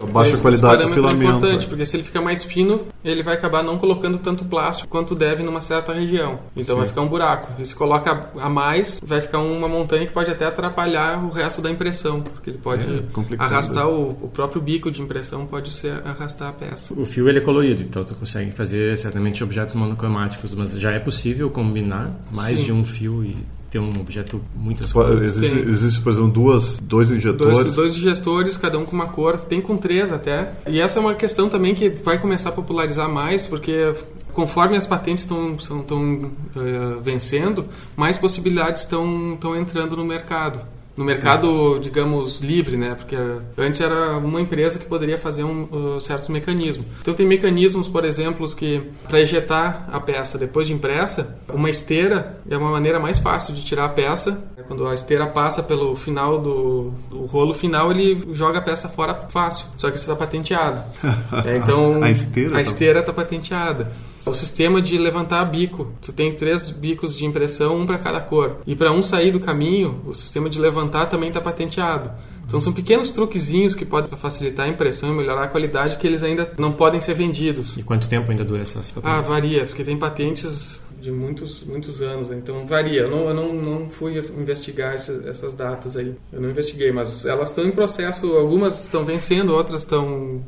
a 0.00 0.06
baixa 0.06 0.36
qualidade 0.38 0.82
do 0.82 0.90
filamento. 0.90 1.22
É 1.22 1.26
importante, 1.26 1.62
né? 1.62 1.68
porque 1.68 1.86
se 1.86 1.96
ele 1.96 2.02
fica 2.02 2.20
mais 2.20 2.42
fino, 2.42 2.86
ele 3.04 3.22
vai 3.22 3.34
acabar 3.34 3.62
não 3.62 3.78
colocando 3.78 4.18
tanto 4.18 4.44
plástico 4.44 4.88
quanto 4.88 5.14
deve 5.14 5.42
numa 5.42 5.60
certa 5.60 5.92
região. 5.92 6.40
Então 6.56 6.74
Sim. 6.74 6.80
vai 6.80 6.88
ficar 6.88 7.02
um 7.02 7.08
buraco. 7.08 7.52
E 7.60 7.64
se 7.64 7.74
coloca 7.74 8.30
a 8.38 8.48
mais, 8.48 9.00
vai 9.04 9.20
ficar 9.20 9.38
uma 9.38 9.68
montanha 9.68 10.06
que 10.06 10.12
pode 10.12 10.30
até 10.30 10.46
atrapalhar 10.46 11.24
o 11.24 11.30
resto 11.30 11.62
da 11.62 11.70
impressão, 11.70 12.20
porque 12.20 12.50
ele 12.50 12.58
pode 12.58 12.82
é, 12.88 13.36
arrastar 13.38 13.88
o, 13.88 14.10
o, 14.10 14.28
próprio 14.28 14.60
bico 14.60 14.90
de 14.90 15.00
impressão, 15.00 15.46
pode 15.46 15.72
ser 15.72 16.02
arrastar 16.04 16.48
a 16.48 16.52
peça. 16.52 16.92
O 16.94 17.06
fio 17.06 17.28
ele 17.28 17.38
é 17.38 17.42
colorido, 17.42 17.82
então 17.82 18.02
tu 18.02 18.18
consegue 18.18 18.50
fazer 18.50 18.98
certamente 18.98 19.44
objetos 19.44 19.74
monocromáticos, 19.74 20.52
mas 20.54 20.72
já 20.72 20.90
é 20.90 20.98
possível 20.98 21.48
combinar 21.50 22.10
mais 22.32 22.58
Sim. 22.58 22.64
de 22.64 22.72
um 22.72 22.84
fio 22.84 23.24
e 23.24 23.36
ter 23.70 23.78
um 23.78 24.00
objeto 24.00 24.40
muitas 24.56 24.92
cores. 24.92 25.26
Existe, 25.26 25.58
existe, 25.58 26.00
por 26.00 26.12
exemplo, 26.12 26.30
duas, 26.30 26.78
dois 26.80 27.10
injetores. 27.10 27.58
Dois, 27.58 27.74
dois 27.76 27.94
digestores, 27.94 28.56
cada 28.56 28.78
um 28.78 28.84
com 28.84 28.96
uma 28.96 29.06
cor, 29.06 29.38
tem 29.38 29.60
com 29.60 29.76
três 29.76 30.12
até. 30.12 30.52
E 30.66 30.80
essa 30.80 30.98
é 30.98 31.00
uma 31.00 31.14
questão 31.14 31.48
também 31.48 31.74
que 31.74 31.88
vai 31.88 32.18
começar 32.18 32.48
a 32.48 32.52
popularizar 32.52 33.08
mais, 33.08 33.46
porque 33.46 33.92
conforme 34.32 34.76
as 34.76 34.86
patentes 34.86 35.24
estão, 35.24 35.54
estão 35.54 36.32
uh, 36.56 37.00
vencendo, 37.02 37.66
mais 37.96 38.18
possibilidades 38.18 38.82
estão, 38.82 39.34
estão 39.34 39.56
entrando 39.56 39.96
no 39.96 40.04
mercado 40.04 40.60
no 41.00 41.06
mercado, 41.06 41.76
Sim. 41.76 41.80
digamos, 41.80 42.40
livre, 42.40 42.76
né? 42.76 42.94
Porque 42.94 43.16
antes 43.56 43.80
era 43.80 44.18
uma 44.18 44.38
empresa 44.38 44.78
que 44.78 44.84
poderia 44.84 45.16
fazer 45.16 45.44
um, 45.44 45.62
uh, 45.62 45.98
certos 45.98 46.28
mecanismos. 46.28 46.86
Então 47.00 47.14
tem 47.14 47.26
mecanismos, 47.26 47.88
por 47.88 48.04
exemplo, 48.04 48.46
que 48.54 48.82
para 49.08 49.18
ejetar 49.18 49.88
a 49.90 49.98
peça 49.98 50.36
depois 50.36 50.66
de 50.66 50.74
impressa, 50.74 51.38
uma 51.48 51.70
esteira 51.70 52.38
é 52.50 52.54
uma 52.54 52.70
maneira 52.70 53.00
mais 53.00 53.18
fácil 53.18 53.54
de 53.54 53.64
tirar 53.64 53.86
a 53.86 53.88
peça. 53.88 54.44
Quando 54.70 54.86
a 54.86 54.94
esteira 54.94 55.26
passa 55.26 55.64
pelo 55.64 55.96
final 55.96 56.38
do, 56.38 56.92
do 57.10 57.26
rolo 57.26 57.52
final, 57.52 57.90
ele 57.90 58.22
joga 58.32 58.60
a 58.60 58.62
peça 58.62 58.88
fora 58.88 59.12
fácil. 59.28 59.66
Só 59.76 59.90
que 59.90 59.96
isso 59.96 60.04
está 60.04 60.14
patenteado. 60.14 60.80
é, 61.44 61.56
então 61.56 62.00
a 62.00 62.08
esteira 62.08 62.56
a 62.56 62.62
esteira 62.62 63.00
está 63.00 63.12
patenteada. 63.12 63.90
O 64.24 64.32
sistema 64.32 64.80
de 64.80 64.96
levantar 64.96 65.44
bico. 65.46 65.92
Tu 66.00 66.12
tem 66.12 66.32
três 66.32 66.70
bicos 66.70 67.16
de 67.16 67.26
impressão, 67.26 67.80
um 67.80 67.84
para 67.84 67.98
cada 67.98 68.20
cor. 68.20 68.58
E 68.64 68.76
para 68.76 68.92
um 68.92 69.02
sair 69.02 69.32
do 69.32 69.40
caminho, 69.40 70.02
o 70.06 70.14
sistema 70.14 70.48
de 70.48 70.60
levantar 70.60 71.06
também 71.06 71.30
está 71.30 71.40
patenteado. 71.40 72.08
Então 72.46 72.60
são 72.60 72.72
pequenos 72.72 73.10
truquezinhos 73.10 73.74
que 73.74 73.84
podem 73.84 74.08
facilitar 74.16 74.66
a 74.66 74.68
impressão 74.68 75.12
e 75.12 75.16
melhorar 75.16 75.42
a 75.42 75.48
qualidade 75.48 75.96
que 75.96 76.06
eles 76.06 76.22
ainda 76.22 76.52
não 76.56 76.70
podem 76.70 77.00
ser 77.00 77.14
vendidos. 77.14 77.76
E 77.76 77.82
quanto 77.82 78.08
tempo 78.08 78.30
ainda 78.30 78.44
dura 78.44 78.62
essas 78.62 78.88
patentes? 78.88 79.18
Ah, 79.18 79.20
varia, 79.20 79.64
porque 79.66 79.82
tem 79.82 79.96
patentes 79.96 80.80
de 81.00 81.10
muitos 81.10 81.64
muitos 81.64 82.02
anos, 82.02 82.28
né? 82.28 82.36
então 82.36 82.66
varia. 82.66 83.02
Eu 83.02 83.10
não, 83.10 83.28
eu 83.28 83.34
não, 83.34 83.54
não 83.54 83.88
fui 83.88 84.18
investigar 84.18 84.94
essas, 84.94 85.24
essas 85.26 85.54
datas 85.54 85.96
aí. 85.96 86.14
Eu 86.32 86.40
não 86.40 86.50
investiguei, 86.50 86.92
mas 86.92 87.24
elas 87.24 87.50
estão 87.50 87.64
em 87.64 87.70
processo. 87.70 88.36
Algumas 88.36 88.84
estão 88.84 89.04
vencendo, 89.04 89.52
outras 89.52 89.82
estão 89.82 90.42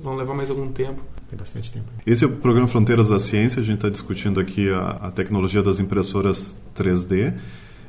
vão 0.00 0.16
levar 0.16 0.34
mais 0.34 0.50
algum 0.50 0.70
tempo. 0.70 1.02
Tem 1.28 1.38
bastante 1.38 1.70
tempo. 1.70 1.86
Esse 2.06 2.24
é 2.24 2.26
o 2.26 2.30
programa 2.30 2.68
Fronteiras 2.68 3.08
da 3.08 3.18
Ciência. 3.18 3.60
A 3.60 3.64
gente 3.64 3.76
está 3.76 3.90
discutindo 3.90 4.40
aqui 4.40 4.70
a, 4.70 5.08
a, 5.08 5.10
tecnologia 5.10 5.62
das 5.62 5.78
impressoras 5.78 6.56
3D. 6.76 7.34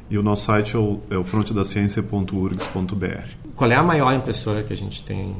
E 0.10 0.18
o 0.18 0.24
nosso 0.24 0.46
site 0.46 0.76
é 0.76 0.80
o, 0.80 1.00
é 1.10 1.18
o 1.18 1.24
frontedaciencia.urgs.br. 1.24 3.28
Qual 3.56 3.72
é 3.72 3.76
a 3.76 3.84
maior 3.84 4.14
impressora 4.14 4.64
que 4.64 4.74
a 4.74 4.76
gente 4.76 5.04
tem, 5.04 5.36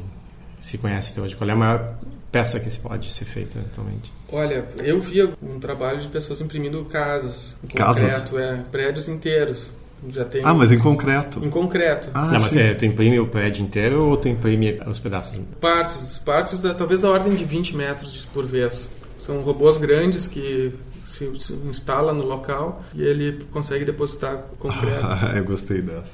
se 0.60 0.78
conhece 0.78 1.12
até 1.12 1.20
hoje? 1.20 1.36
Qual 1.36 1.50
é 1.50 1.52
a 1.52 1.56
maior 1.56 1.98
peça 2.30 2.60
que 2.60 2.70
pode 2.78 3.12
ser 3.12 3.24
feita 3.24 3.58
atualmente? 3.58 4.12
Olha, 4.32 4.64
eu 4.78 5.00
vi 5.00 5.22
um 5.42 5.58
trabalho 5.58 6.00
de 6.00 6.08
pessoas 6.08 6.40
imprimindo 6.40 6.84
casas, 6.84 7.58
em 7.64 7.68
casas? 7.68 8.02
concreto, 8.02 8.38
é, 8.38 8.56
prédios 8.70 9.08
inteiros. 9.08 9.70
Já 10.08 10.24
tem 10.24 10.40
ah, 10.42 10.54
mas 10.54 10.72
em 10.72 10.78
concreto? 10.78 11.44
Em 11.44 11.50
concreto. 11.50 12.08
Ah, 12.14 12.26
não, 12.26 12.40
mas 12.40 12.56
é, 12.56 12.72
tu 12.72 12.86
imprime 12.86 13.20
o 13.20 13.26
prédio 13.26 13.62
inteiro 13.62 14.06
ou 14.06 14.16
tu 14.16 14.28
imprime 14.28 14.80
os 14.86 14.98
pedaços? 14.98 15.38
Partes, 15.60 16.16
partes 16.16 16.62
da, 16.62 16.72
talvez 16.72 17.02
da 17.02 17.10
ordem 17.10 17.34
de 17.34 17.44
20 17.44 17.76
metros 17.76 18.26
por 18.32 18.46
vez. 18.46 18.88
São 19.18 19.42
robôs 19.42 19.76
grandes 19.76 20.26
que 20.26 20.72
se, 21.06 21.30
se, 21.38 21.52
instala 21.52 22.12
no 22.12 22.24
local 22.24 22.82
e 22.94 23.02
ele 23.02 23.44
consegue 23.50 23.84
depositar 23.84 24.44
concreto. 24.58 25.00
Ah, 25.10 25.36
eu 25.36 25.44
gostei 25.44 25.82
dessa. 25.82 26.12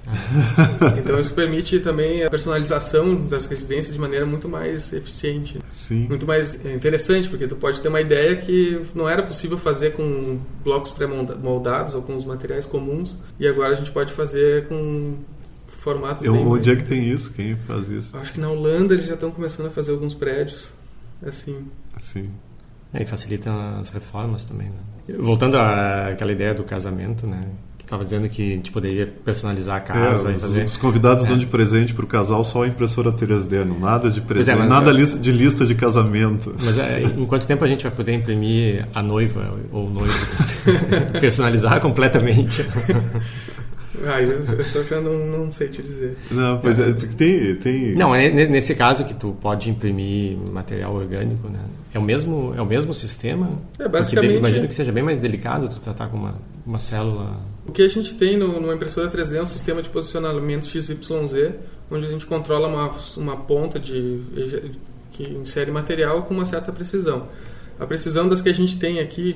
então 0.99 1.21
isso 1.21 1.35
permite 1.35 1.79
também 1.81 2.25
a 2.25 2.31
personalização 2.31 3.27
das 3.27 3.47
residências 3.47 3.95
de 3.95 4.01
maneira 4.01 4.25
muito 4.25 4.49
mais 4.49 4.93
eficiente. 4.93 5.61
Sim. 5.71 6.07
Muito 6.09 6.27
mais 6.27 6.55
interessante, 6.55 7.29
porque 7.29 7.47
tu 7.47 7.57
pode 7.57 7.81
ter 7.81 7.89
uma 7.89 8.01
ideia 8.01 8.35
que 8.37 8.81
não 8.95 9.09
era 9.09 9.23
possível 9.23 9.59
fazer 9.59 9.93
com 9.93 10.39
blocos 10.65 10.91
pré-moldados 10.91 11.95
ou 11.95 12.03
com 12.03 12.17
os 12.17 12.25
materiais 12.25 12.67
comuns 12.67 13.19
e 13.39 13.47
agora 13.47 13.73
a 13.73 13.75
gente 13.75 13.93
pode 13.93 14.13
fazer 14.13 14.67
com 14.67 15.17
formatos 15.87 16.25
eu, 16.25 16.33
bem 16.33 16.45
Onde 16.45 16.71
é 16.71 16.77
que 16.77 16.85
tem 16.85 17.09
isso? 17.09 17.33
Quem 17.33 17.55
faz 17.55 17.89
isso? 17.89 18.17
Acho 18.17 18.33
que 18.33 18.41
na 18.41 18.51
Holanda 18.51 18.95
eles 18.95 19.07
já 19.07 19.15
estão 19.15 19.31
começando 19.31 19.67
a 19.67 19.71
fazer 19.71 19.93
alguns 19.93 20.15
prédios 20.15 20.71
assim. 21.25 21.67
Sim. 22.01 22.31
É, 22.93 23.03
e 23.03 23.05
facilita 23.05 23.51
as 23.79 23.91
reformas 23.91 24.45
também. 24.45 24.69
Né? 24.69 25.17
Voltando 25.19 25.57
àquela 25.57 26.33
ideia 26.33 26.55
do 26.55 26.65
casamento, 26.65 27.27
né? 27.27 27.47
estava 27.87 28.05
dizendo 28.05 28.29
que 28.29 28.53
a 28.53 28.57
gente 28.57 28.71
poderia 28.71 29.07
personalizar 29.07 29.77
a 29.77 29.81
casa 29.81 30.31
é, 30.31 30.35
e 30.35 30.39
fazer... 30.39 30.65
Os 30.65 30.77
convidados 30.77 31.25
é. 31.25 31.29
dão 31.29 31.39
de 31.39 31.47
presente 31.47 31.95
para 31.95 32.05
o 32.05 32.09
casal 32.09 32.43
só 32.45 32.65
a 32.65 32.67
impressora 32.67 33.13
3D, 33.13 33.65
não 33.65 33.79
nada 33.79 34.11
de 34.11 34.21
é, 34.21 34.23
presente, 34.23 34.61
é, 34.61 34.65
nada 34.65 34.91
é, 34.91 35.05
de 35.05 35.33
lista 35.33 35.65
de 35.65 35.75
casamento. 35.75 36.55
Mas 36.63 36.77
é, 36.77 37.03
em 37.03 37.25
quanto 37.25 37.47
tempo 37.47 37.65
a 37.65 37.69
gente 37.69 37.85
vai 37.85 37.93
poder 37.93 38.13
imprimir 38.13 38.87
a 38.93 39.03
noiva 39.03 39.55
ou 39.73 39.87
o 39.87 39.91
noivo? 39.91 40.15
personalizar 41.21 41.81
completamente? 41.81 42.65
Ah, 44.05 44.21
eu, 44.21 44.65
só 44.67 44.83
já 44.83 45.01
não, 45.01 45.27
não 45.27 45.51
sei 45.51 45.69
te 45.69 45.83
dizer. 45.83 46.19
Não, 46.31 46.59
pois 46.59 46.79
é, 46.79 46.93
porque 46.93 47.15
tem, 47.15 47.57
tem... 47.57 47.95
Não, 47.95 48.15
é 48.15 48.31
nesse 48.47 48.75
caso 48.75 49.07
que 49.07 49.15
tu 49.15 49.35
pode 49.41 49.71
imprimir 49.71 50.37
material 50.37 50.95
orgânico, 50.95 51.49
né? 51.49 51.61
É 51.97 51.99
o 51.99 52.03
mesmo, 52.03 52.53
é 52.55 52.61
o 52.61 52.67
mesmo 52.67 52.93
sistema? 52.93 53.57
É, 53.79 53.89
basicamente... 53.89 54.33
Porque, 54.33 54.47
imagino 54.47 54.69
que 54.69 54.75
seja 54.75 54.93
bem 54.93 55.03
mais 55.03 55.19
delicado 55.19 55.67
tu 55.67 55.81
tratar 55.81 56.09
com 56.09 56.19
uma, 56.19 56.35
uma 56.67 56.79
célula... 56.79 57.41
O 57.67 57.73
que 57.73 57.81
a 57.81 57.89
gente 57.89 58.15
tem 58.17 58.37
no, 58.37 58.61
numa 58.61 58.75
impressora 58.75 59.09
3D 59.09 59.37
é 59.37 59.43
um 59.43 59.47
sistema 59.47 59.81
de 59.81 59.89
posicionamento 59.89 60.67
XYZ, 60.67 61.55
onde 61.91 62.05
a 62.05 62.09
gente 62.09 62.27
controla 62.27 62.69
uma, 62.69 62.91
uma 63.17 63.37
ponta 63.39 63.81
de, 63.81 64.21
que 65.11 65.23
insere 65.23 65.71
material 65.71 66.25
com 66.25 66.35
uma 66.35 66.45
certa 66.45 66.71
precisão. 66.71 67.29
A 67.81 67.87
precisão 67.87 68.29
das 68.29 68.43
que 68.43 68.51
a 68.51 68.55
gente 68.55 68.79
tem 68.79 69.01
aqui 69.01 69.35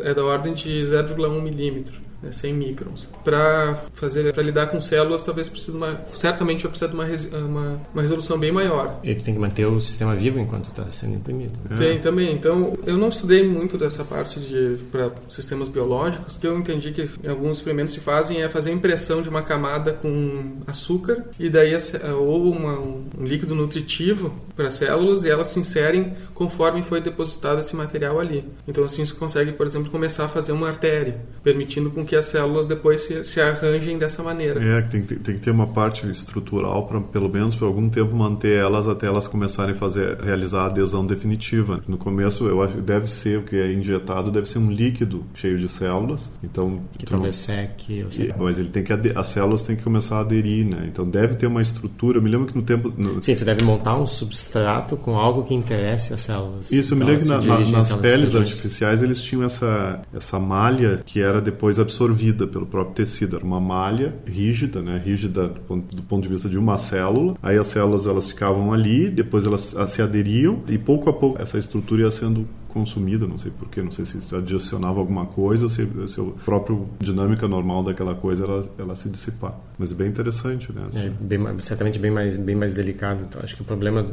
é 0.00 0.12
da 0.12 0.24
ordem 0.24 0.52
de 0.52 0.82
0,1 0.82 1.40
milímetro 1.40 2.09
né, 2.22 2.32
100 2.32 2.54
microns. 2.54 3.08
Para 3.24 3.82
fazer, 3.94 4.32
para 4.32 4.42
lidar 4.42 4.66
com 4.66 4.80
células, 4.80 5.22
talvez 5.22 5.48
precise 5.48 5.76
uma, 5.76 6.00
certamente 6.14 6.62
vai 6.62 6.70
precisar 6.70 6.88
de 6.88 6.94
uma, 6.94 7.06
uma, 7.38 7.80
uma 7.92 8.02
resolução 8.02 8.38
bem 8.38 8.52
maior. 8.52 9.00
E 9.02 9.14
tem 9.14 9.34
que 9.34 9.40
manter 9.40 9.66
o 9.66 9.80
sistema 9.80 10.14
vivo 10.14 10.38
enquanto 10.38 10.66
está 10.66 10.84
sendo 10.92 11.16
imprimido. 11.16 11.52
Tem 11.76 11.98
também. 11.98 12.32
Então, 12.32 12.76
eu 12.86 12.96
não 12.96 13.08
estudei 13.08 13.46
muito 13.46 13.78
dessa 13.78 14.04
parte 14.04 14.40
de 14.40 14.78
para 14.90 15.10
sistemas 15.28 15.68
biológicos. 15.68 16.36
O 16.36 16.38
que 16.38 16.46
eu 16.46 16.58
entendi 16.58 16.92
que 16.92 17.08
alguns 17.28 17.58
experimentos 17.58 17.94
se 17.94 18.00
fazem 18.00 18.42
é 18.42 18.48
fazer 18.48 18.72
impressão 18.72 19.22
de 19.22 19.28
uma 19.28 19.42
camada 19.42 19.92
com 19.92 20.58
açúcar 20.66 21.24
e 21.38 21.48
daí 21.48 21.70
ou 22.18 22.50
uma, 22.50 22.78
um 22.78 23.24
líquido 23.24 23.54
nutritivo 23.54 24.34
para 24.56 24.70
células 24.70 25.24
e 25.24 25.30
elas 25.30 25.48
se 25.48 25.60
inserem 25.60 26.12
conforme 26.34 26.82
foi 26.82 27.00
depositado 27.00 27.60
esse 27.60 27.74
material 27.74 28.18
ali. 28.18 28.44
Então, 28.66 28.84
assim, 28.84 29.04
você 29.04 29.14
consegue, 29.14 29.52
por 29.52 29.66
exemplo, 29.66 29.90
começar 29.90 30.24
a 30.24 30.28
fazer 30.28 30.52
uma 30.52 30.68
artéria, 30.68 31.20
permitindo 31.42 31.90
com 31.90 32.04
que 32.04 32.09
as 32.16 32.26
células 32.26 32.66
depois 32.66 33.02
se, 33.02 33.24
se 33.24 33.40
arranjem 33.40 33.98
dessa 33.98 34.22
maneira. 34.22 34.62
É, 34.62 34.82
tem, 34.82 35.02
tem, 35.02 35.18
tem 35.18 35.34
que 35.34 35.40
ter 35.40 35.50
uma 35.50 35.66
parte 35.66 36.08
estrutural 36.10 36.86
para, 36.86 37.00
pelo 37.00 37.28
menos 37.28 37.54
por 37.54 37.66
algum 37.66 37.88
tempo, 37.88 38.14
manter 38.14 38.58
elas 38.58 38.86
até 38.88 39.06
elas 39.06 39.26
começarem 39.26 39.74
a 39.74 39.78
fazer, 39.78 40.18
realizar 40.20 40.62
a 40.62 40.66
adesão 40.66 41.06
definitiva. 41.06 41.82
No 41.86 41.96
começo, 41.96 42.46
eu 42.46 42.62
acho 42.62 42.74
que 42.74 42.80
deve 42.80 43.06
ser, 43.06 43.38
o 43.38 43.42
que 43.42 43.56
é 43.56 43.72
injetado, 43.72 44.30
deve 44.30 44.48
ser 44.48 44.58
um 44.58 44.70
líquido 44.70 45.24
cheio 45.34 45.58
de 45.58 45.68
células. 45.68 46.30
Então, 46.42 46.80
que 46.98 47.06
talvez 47.06 47.36
seque. 47.36 48.04
Ou 48.04 48.10
seja... 48.10 48.34
Mas 48.38 48.58
ele 48.58 48.68
tem 48.68 48.82
que 48.82 48.92
as 49.14 49.26
células 49.26 49.62
têm 49.62 49.76
que 49.76 49.82
começar 49.82 50.16
a 50.16 50.20
aderir, 50.20 50.66
né? 50.66 50.84
Então 50.86 51.08
deve 51.08 51.34
ter 51.34 51.46
uma 51.46 51.62
estrutura. 51.62 52.18
Eu 52.18 52.22
me 52.22 52.28
lembro 52.30 52.46
que 52.46 52.56
no 52.56 52.62
tempo. 52.62 52.92
No... 52.96 53.22
Sim, 53.22 53.34
tu 53.34 53.44
deve 53.44 53.64
montar 53.64 53.96
um 53.96 54.06
substrato 54.06 54.96
com 54.96 55.16
algo 55.16 55.44
que 55.44 55.54
interesse 55.54 56.12
as 56.12 56.20
células. 56.20 56.70
Isso, 56.70 56.94
então, 56.94 57.08
eu 57.08 57.14
me 57.14 57.18
lembro 57.18 57.40
que 57.40 57.46
na, 57.46 57.58
na, 57.58 57.78
nas 57.78 57.92
peles 57.92 58.34
artificiais 58.34 59.02
eles 59.02 59.22
tinham 59.22 59.44
essa, 59.44 60.00
essa 60.14 60.38
malha 60.38 61.02
que 61.04 61.20
era 61.20 61.40
depois 61.40 61.78
absorvida 61.78 61.99
pelo 62.46 62.66
próprio 62.66 62.94
tecido. 62.94 63.36
Era 63.36 63.44
uma 63.44 63.60
malha 63.60 64.14
rígida, 64.26 64.82
né? 64.82 65.00
rígida 65.04 65.48
do 65.48 65.60
ponto, 65.60 65.96
do 65.96 66.02
ponto 66.02 66.22
de 66.22 66.28
vista 66.28 66.48
de 66.48 66.58
uma 66.58 66.76
célula. 66.78 67.36
Aí 67.42 67.56
as 67.56 67.66
células 67.66 68.06
elas 68.06 68.26
ficavam 68.26 68.72
ali, 68.72 69.08
depois 69.08 69.46
elas 69.46 69.74
se 69.88 70.02
aderiam 70.02 70.62
e 70.68 70.78
pouco 70.78 71.10
a 71.10 71.12
pouco 71.12 71.40
essa 71.40 71.58
estrutura 71.58 72.02
ia 72.02 72.10
sendo 72.10 72.46
consumida, 72.72 73.26
não 73.26 73.38
sei 73.38 73.50
porquê, 73.50 73.82
não 73.82 73.90
sei 73.90 74.04
se 74.04 74.18
isso 74.18 74.34
adicionava 74.34 74.98
alguma 74.98 75.26
coisa 75.26 75.64
ou 75.64 75.68
se, 75.68 75.86
se 76.06 76.20
a 76.20 76.24
própria 76.44 76.76
dinâmica 77.00 77.46
normal 77.46 77.82
daquela 77.82 78.14
coisa 78.14 78.44
ela, 78.44 78.68
ela 78.78 78.94
se 78.96 79.08
dissipar. 79.08 79.58
Mas 79.78 79.92
é 79.92 79.94
bem 79.94 80.08
interessante, 80.08 80.72
né? 80.72 80.86
Assim. 80.88 81.06
É 81.06 81.10
bem, 81.10 81.58
certamente 81.60 81.98
bem 81.98 82.10
mais, 82.10 82.36
bem 82.36 82.56
mais 82.56 82.72
delicado. 82.72 83.24
Então, 83.28 83.40
acho 83.42 83.56
que 83.56 83.62
o 83.62 83.64
problema 83.64 84.06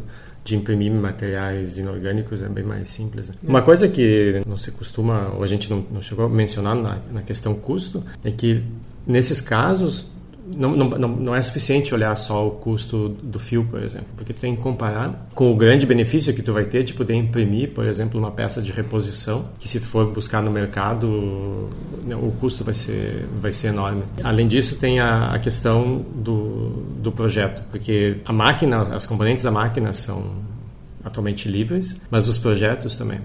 de 0.44 0.56
imprimir 0.56 0.92
materiais 0.92 1.78
inorgânicos 1.78 2.42
é 2.42 2.48
bem 2.48 2.64
mais 2.64 2.90
simples. 2.90 3.30
Né? 3.30 3.36
Uma 3.44 3.62
coisa 3.62 3.88
que 3.88 4.42
não 4.48 4.58
se 4.58 4.72
costuma, 4.72 5.30
ou 5.36 5.44
a 5.44 5.48
gente 5.48 5.70
não, 5.70 5.86
não 5.92 6.02
chegou 6.02 6.26
a 6.26 6.30
mencionar 6.30 6.76
na, 6.76 6.98
na 7.12 7.22
questão 7.22 7.54
custo, 7.54 8.04
é 8.24 8.32
que 8.32 8.64
nesses 9.06 9.42
casos 9.42 10.10
não, 10.56 10.76
não, 10.76 11.08
não 11.10 11.36
é 11.36 11.42
suficiente 11.42 11.94
olhar 11.94 12.16
só 12.16 12.48
o 12.48 12.52
custo 12.52 13.10
do 13.10 13.38
fio, 13.38 13.66
por 13.66 13.84
exemplo, 13.84 14.08
porque 14.16 14.34
tu 14.34 14.40
tem 14.40 14.56
que 14.56 14.62
comparar 14.62 15.28
com 15.36 15.52
o 15.52 15.56
grande 15.56 15.86
benefício 15.86 16.34
que 16.34 16.42
tu 16.42 16.54
vai 16.54 16.66
ter 16.66 16.84
de 16.84 16.94
poder 16.94 17.16
imprimir, 17.16 17.72
por 17.72 17.86
exemplo, 17.86 18.20
uma 18.20 18.32
peça 18.32 18.62
de 18.62 18.72
reposição, 18.72 19.50
que 19.60 19.68
se 19.68 19.80
tu 19.80 19.88
for 19.88 20.12
buscar 20.12 20.42
no 20.42 20.50
mercado, 20.50 21.70
né, 22.06 22.16
o 22.16 22.32
custo 22.40 22.64
vai 22.64 22.74
ser, 22.74 23.28
vai 23.42 23.52
ser 23.52 23.68
enorme. 23.68 24.04
Além 24.24 24.48
disso, 24.48 24.78
tem 24.78 25.00
a, 25.00 25.34
a 25.34 25.40
questão 25.40 26.06
do, 26.16 26.84
do 27.00 27.12
projeto, 27.12 27.64
porque 27.70 28.18
a 28.26 28.32
máquina, 28.32 28.96
as 28.96 29.06
componentes 29.06 29.44
da 29.44 29.52
máquina 29.52 29.94
são 29.94 30.24
atualmente 31.04 31.50
livres, 31.50 31.98
mas 32.10 32.28
os 32.28 32.38
projetos 32.38 32.96
também. 32.96 33.20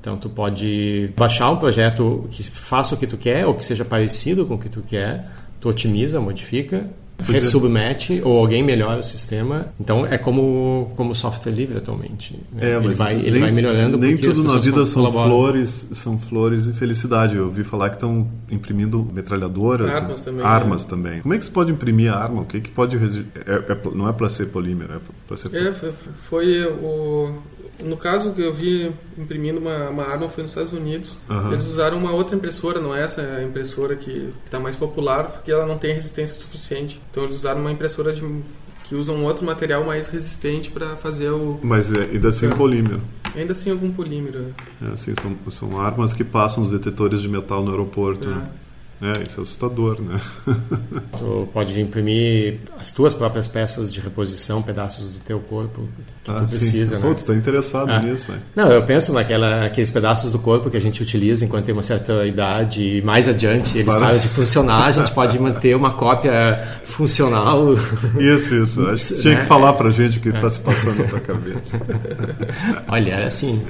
Então, 0.00 0.18
tu 0.18 0.28
pode 0.28 1.10
baixar 1.16 1.50
um 1.50 1.56
projeto 1.56 2.26
que 2.30 2.42
faça 2.42 2.94
o 2.94 2.98
que 2.98 3.06
tu 3.06 3.16
quer 3.16 3.46
ou 3.46 3.54
que 3.54 3.64
seja 3.64 3.86
parecido 3.86 4.44
com 4.44 4.54
o 4.54 4.58
que 4.58 4.68
tu 4.68 4.82
quer, 4.82 5.24
tu 5.60 5.68
otimiza, 5.68 6.20
modifica, 6.20 6.88
é. 7.28 8.26
ou 8.26 8.38
alguém 8.38 8.62
melhora 8.62 9.00
o 9.00 9.02
sistema. 9.02 9.66
Então 9.78 10.04
é 10.04 10.18
como 10.18 10.92
como 10.96 11.14
software 11.14 11.52
livre 11.52 11.78
atualmente. 11.78 12.38
Né? 12.52 12.72
É, 12.72 12.76
ele 12.76 12.94
vai 12.94 13.14
ele 13.14 13.38
vai 13.38 13.50
melhorando 13.50 13.96
nem 13.96 14.16
tudo 14.16 14.44
na 14.44 14.58
vida 14.58 14.84
são 14.84 15.10
flores 15.10 15.88
são 15.92 16.18
flores 16.18 16.66
e 16.66 16.72
felicidade. 16.72 17.36
Eu 17.36 17.44
ouvi 17.44 17.64
falar 17.64 17.90
que 17.90 17.96
estão 17.96 18.28
imprimindo 18.50 19.08
metralhadoras, 19.12 19.90
armas, 19.90 20.20
né? 20.20 20.24
também, 20.24 20.46
armas 20.46 20.84
é. 20.84 20.88
também. 20.88 21.20
Como 21.22 21.34
é 21.34 21.38
que 21.38 21.44
se 21.44 21.50
pode 21.50 21.70
imprimir 21.70 22.12
a 22.12 22.16
arma? 22.16 22.42
O 22.42 22.46
que 22.46 22.60
que 22.60 22.70
pode 22.70 22.96
é, 22.96 23.52
é, 23.52 23.78
não 23.94 24.08
é 24.08 24.12
para 24.12 24.28
ser 24.28 24.46
polímero, 24.46 24.94
é 24.94 24.98
para 25.26 25.36
ser. 25.36 25.54
É, 25.54 25.72
foi, 25.72 25.92
foi 26.28 26.64
o 26.66 27.38
no 27.82 27.96
caso 27.96 28.32
que 28.32 28.42
eu 28.42 28.52
vi 28.52 28.92
imprimindo 29.18 29.58
uma, 29.58 29.88
uma 29.88 30.04
arma 30.04 30.28
foi 30.28 30.42
nos 30.42 30.52
Estados 30.52 30.72
Unidos. 30.72 31.18
Uhum. 31.28 31.52
Eles 31.52 31.66
usaram 31.66 31.98
uma 31.98 32.12
outra 32.12 32.36
impressora, 32.36 32.80
não 32.80 32.94
é 32.94 33.02
essa 33.02 33.42
impressora 33.42 33.96
que 33.96 34.32
está 34.44 34.60
mais 34.60 34.76
popular, 34.76 35.24
porque 35.24 35.50
ela 35.50 35.66
não 35.66 35.78
tem 35.78 35.92
resistência 35.92 36.36
suficiente. 36.36 37.00
Então 37.10 37.24
eles 37.24 37.36
usaram 37.36 37.60
uma 37.60 37.72
impressora 37.72 38.12
de, 38.12 38.22
que 38.84 38.94
usa 38.94 39.12
um 39.12 39.24
outro 39.24 39.44
material 39.44 39.84
mais 39.84 40.08
resistente 40.08 40.70
para 40.70 40.96
fazer 40.96 41.30
o. 41.30 41.58
Mas 41.62 41.92
é, 41.92 42.02
ainda 42.02 42.28
assim 42.28 42.46
é. 42.46 42.50
polímero. 42.50 43.00
Ainda 43.34 43.52
assim 43.52 43.70
algum 43.70 43.90
polímero. 43.90 44.54
É, 44.80 44.92
assim, 44.92 45.12
são, 45.20 45.52
são 45.52 45.80
armas 45.80 46.14
que 46.14 46.22
passam 46.22 46.62
os 46.62 46.70
detetores 46.70 47.20
de 47.20 47.28
metal 47.28 47.64
no 47.64 47.70
aeroporto. 47.70 48.24
É. 48.24 48.32
Né? 48.32 48.48
É, 49.02 49.22
isso 49.22 49.40
é 49.40 49.42
assustador, 49.42 50.00
né? 50.00 50.20
tu 51.18 51.48
pode 51.52 51.78
imprimir 51.80 52.60
as 52.78 52.90
tuas 52.90 53.12
próprias 53.12 53.46
peças 53.48 53.92
de 53.92 54.00
reposição, 54.00 54.62
pedaços 54.62 55.10
do 55.10 55.18
teu 55.18 55.40
corpo 55.40 55.88
que 56.22 56.30
ah, 56.30 56.34
tu 56.36 56.44
precisa, 56.48 56.96
sim. 56.96 57.02
né? 57.02 57.08
Pô, 57.08 57.14
tu 57.14 57.24
tá 57.24 57.34
interessado 57.34 57.90
ah. 57.90 57.98
nisso, 58.00 58.30
velho. 58.30 58.42
Não, 58.54 58.70
eu 58.70 58.82
penso 58.84 59.12
naquela, 59.12 59.66
aqueles 59.66 59.90
pedaços 59.90 60.32
do 60.32 60.38
corpo 60.38 60.70
que 60.70 60.76
a 60.76 60.80
gente 60.80 61.02
utiliza 61.02 61.44
enquanto 61.44 61.66
tem 61.66 61.74
uma 61.74 61.82
certa 61.82 62.24
idade 62.24 62.98
e 62.98 63.02
mais 63.02 63.28
adiante 63.28 63.76
eles 63.76 63.92
param 63.92 64.18
de 64.18 64.28
funcionar, 64.28 64.86
a 64.86 64.90
gente 64.90 65.12
pode 65.12 65.38
manter 65.38 65.74
uma 65.74 65.92
cópia 65.92 66.56
funcional. 66.84 67.74
Isso, 68.18 68.54
isso. 68.54 68.86
Acho 68.88 69.14
que 69.14 69.20
tinha 69.20 69.34
né? 69.34 69.40
que 69.42 69.46
falar 69.46 69.72
pra 69.74 69.90
gente 69.90 70.18
o 70.18 70.20
que 70.20 70.28
está 70.28 70.48
se 70.48 70.60
passando 70.60 70.98
na 70.98 71.04
tua 71.04 71.20
cabeça. 71.20 71.80
Olha, 72.88 73.10
é 73.12 73.26
assim. 73.26 73.62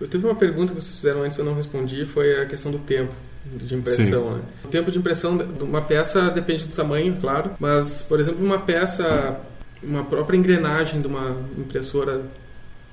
Eu 0.00 0.08
teve 0.08 0.26
uma 0.26 0.34
pergunta 0.34 0.74
que 0.74 0.80
vocês 0.80 0.96
fizeram 0.96 1.22
antes 1.22 1.38
e 1.38 1.40
eu 1.40 1.44
não 1.44 1.54
respondi, 1.54 2.04
foi 2.04 2.42
a 2.42 2.46
questão 2.46 2.70
do 2.70 2.78
tempo 2.78 3.14
de 3.54 3.74
impressão. 3.74 4.30
Né? 4.32 4.42
O 4.64 4.68
tempo 4.68 4.90
de 4.90 4.98
impressão 4.98 5.36
de 5.36 5.62
uma 5.62 5.82
peça 5.82 6.30
depende 6.30 6.66
do 6.66 6.74
tamanho, 6.74 7.16
claro, 7.20 7.52
mas, 7.58 8.02
por 8.02 8.20
exemplo, 8.20 8.44
uma 8.44 8.58
peça, 8.58 9.40
uma 9.82 10.04
própria 10.04 10.36
engrenagem 10.36 11.00
de 11.00 11.06
uma 11.06 11.36
impressora 11.56 12.22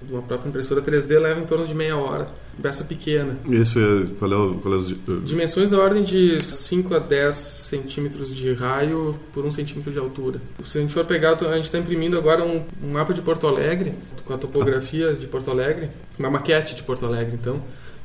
de 0.02 0.12
uma 0.14 0.22
própria 0.22 0.50
impressora 0.50 0.82
3D 0.82 1.20
leva 1.20 1.40
em 1.40 1.46
torno 1.46 1.66
de 1.66 1.74
meia 1.74 1.98
hora. 1.98 2.28
Peça 2.62 2.84
pequena. 2.84 3.38
Isso 3.50 3.80
é. 3.80 4.06
Qual 4.20 4.32
é, 4.32 4.36
o, 4.36 4.56
qual 4.56 4.74
é 4.74 4.78
o... 4.78 5.22
Dimensões 5.22 5.70
da 5.70 5.80
ordem 5.80 6.04
de 6.04 6.44
5 6.44 6.94
a 6.94 7.00
10 7.00 7.36
centímetros 7.36 8.34
de 8.34 8.54
raio 8.54 9.20
por 9.34 9.46
1 9.46 9.52
centímetro 9.52 9.92
de 9.92 9.98
altura. 9.98 10.40
Se 10.64 10.78
a 10.78 10.82
gente 10.82 10.94
for 10.94 11.06
pegar, 11.06 11.34
a 11.34 11.56
gente 11.56 11.66
está 11.66 11.78
imprimindo 11.78 12.18
agora 12.18 12.44
um, 12.44 12.64
um, 12.84 12.92
mapa 12.92 13.14
de 13.14 13.22
Porto 13.22 13.48
Alegre, 13.48 13.94
com 14.24 14.34
a 14.34 14.38
topografia 14.38 15.14
de 15.14 15.28
Porto 15.28 15.50
Alegre, 15.50 15.90
uma 16.18 16.30
maquete 16.30 16.76
de 16.76 16.84
Porto 16.84 17.06
Alegre, 17.06 17.34
então. 17.34 17.62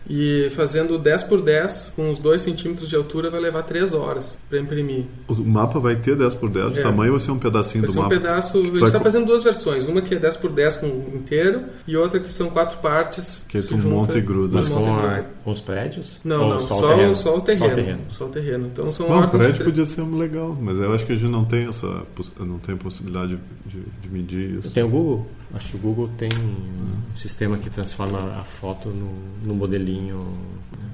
E 0.09 0.49
fazendo 0.51 0.99
10 0.99 1.23
por 1.25 1.41
10, 1.41 1.93
com 1.95 2.11
uns 2.11 2.19
2 2.19 2.43
centímetros 2.43 2.89
de 2.89 2.97
altura, 2.97 3.31
vai 3.31 3.41
levar 3.41 3.63
3 3.63 3.93
horas 3.93 4.39
para 4.49 4.59
imprimir. 4.59 5.05
O 5.29 5.35
mapa 5.45 5.79
vai 5.79 5.97
ter 5.97 6.17
10 6.17 6.35
por 6.35 6.49
10 6.49 6.75
de 6.75 6.81
é. 6.81 6.83
tamanho 6.83 7.13
ou 7.13 7.19
vai 7.19 7.27
ser 7.27 7.33
um 7.33 7.39
pedacinho 7.39 7.83
vai 7.83 7.91
do 7.93 7.97
mapa? 7.97 8.09
Ser 8.09 8.17
um 8.17 8.21
pedaço... 8.21 8.59
A 8.59 8.63
gente 8.63 8.75
está 8.75 8.99
vai... 8.99 9.03
fazendo 9.03 9.27
duas 9.27 9.45
versões. 9.45 9.87
Uma 9.87 10.03
que 10.03 10.15
é 10.15 10.19
10 10.19 10.37
por 10.39 10.51
10 10.51 10.77
com 10.77 10.87
inteiro 11.15 11.65
e 11.87 11.97
outra 11.97 12.19
que 12.19 12.33
são 12.33 12.51
quatro 12.51 12.79
partes. 12.79 13.45
Que 13.49 13.61
tu 13.63 13.79
monta 13.79 14.19
e 14.19 14.21
gruda. 14.21 14.55
Mas 14.55 14.69
com, 14.69 14.85
a, 14.85 15.25
com, 15.45 15.51
os 15.51 15.61
prédios? 15.61 16.19
Não, 16.25 16.49
não. 16.49 16.61
Só, 16.61 16.77
só, 16.77 16.87
o 16.87 16.89
terreno. 16.89 17.15
Só 17.15 17.37
o 17.37 17.41
terreno. 17.41 17.61
Só 17.61 17.67
o 17.67 17.75
terreno. 17.75 18.01
Só 18.11 18.25
o 18.25 18.29
terreno. 18.29 18.67
Então 18.67 18.93
são 18.93 19.07
Bom, 19.07 19.25
o 19.25 19.29
prédio 19.29 19.65
podia 19.65 19.87
ser 19.87 20.03
legal, 20.03 20.57
mas 20.61 20.79
eu 20.79 20.93
acho 20.93 21.07
que 21.07 21.13
a 21.13 21.17
gente 21.17 21.31
não 21.31 21.45
tem 21.45 21.69
essa... 21.69 22.03
Não 22.39 22.59
tem 22.59 22.77
possibilidade 22.77 23.39
de, 23.67 23.81
de 24.03 24.09
medir 24.09 24.59
isso. 24.59 24.73
Tem 24.73 24.83
o 24.83 24.89
Google? 24.89 25.27
Acho 25.55 25.71
que 25.71 25.77
o 25.77 25.81
Google 25.81 26.09
tem 26.17 26.29
um 26.33 27.17
sistema 27.17 27.59
que 27.59 27.69
transforma 27.69 28.39
a 28.39 28.45
foto 28.45 28.89
no, 28.89 29.13
no 29.45 29.55
modelinho 29.55 30.27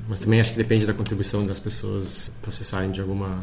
mas 0.09 0.21
também 0.21 0.41
acho 0.41 0.53
que 0.53 0.59
depende 0.59 0.87
da 0.87 0.95
contribuição 0.95 1.45
das 1.45 1.59
pessoas 1.59 2.31
processarem 2.41 2.91
de 2.91 3.01
alguma 3.01 3.43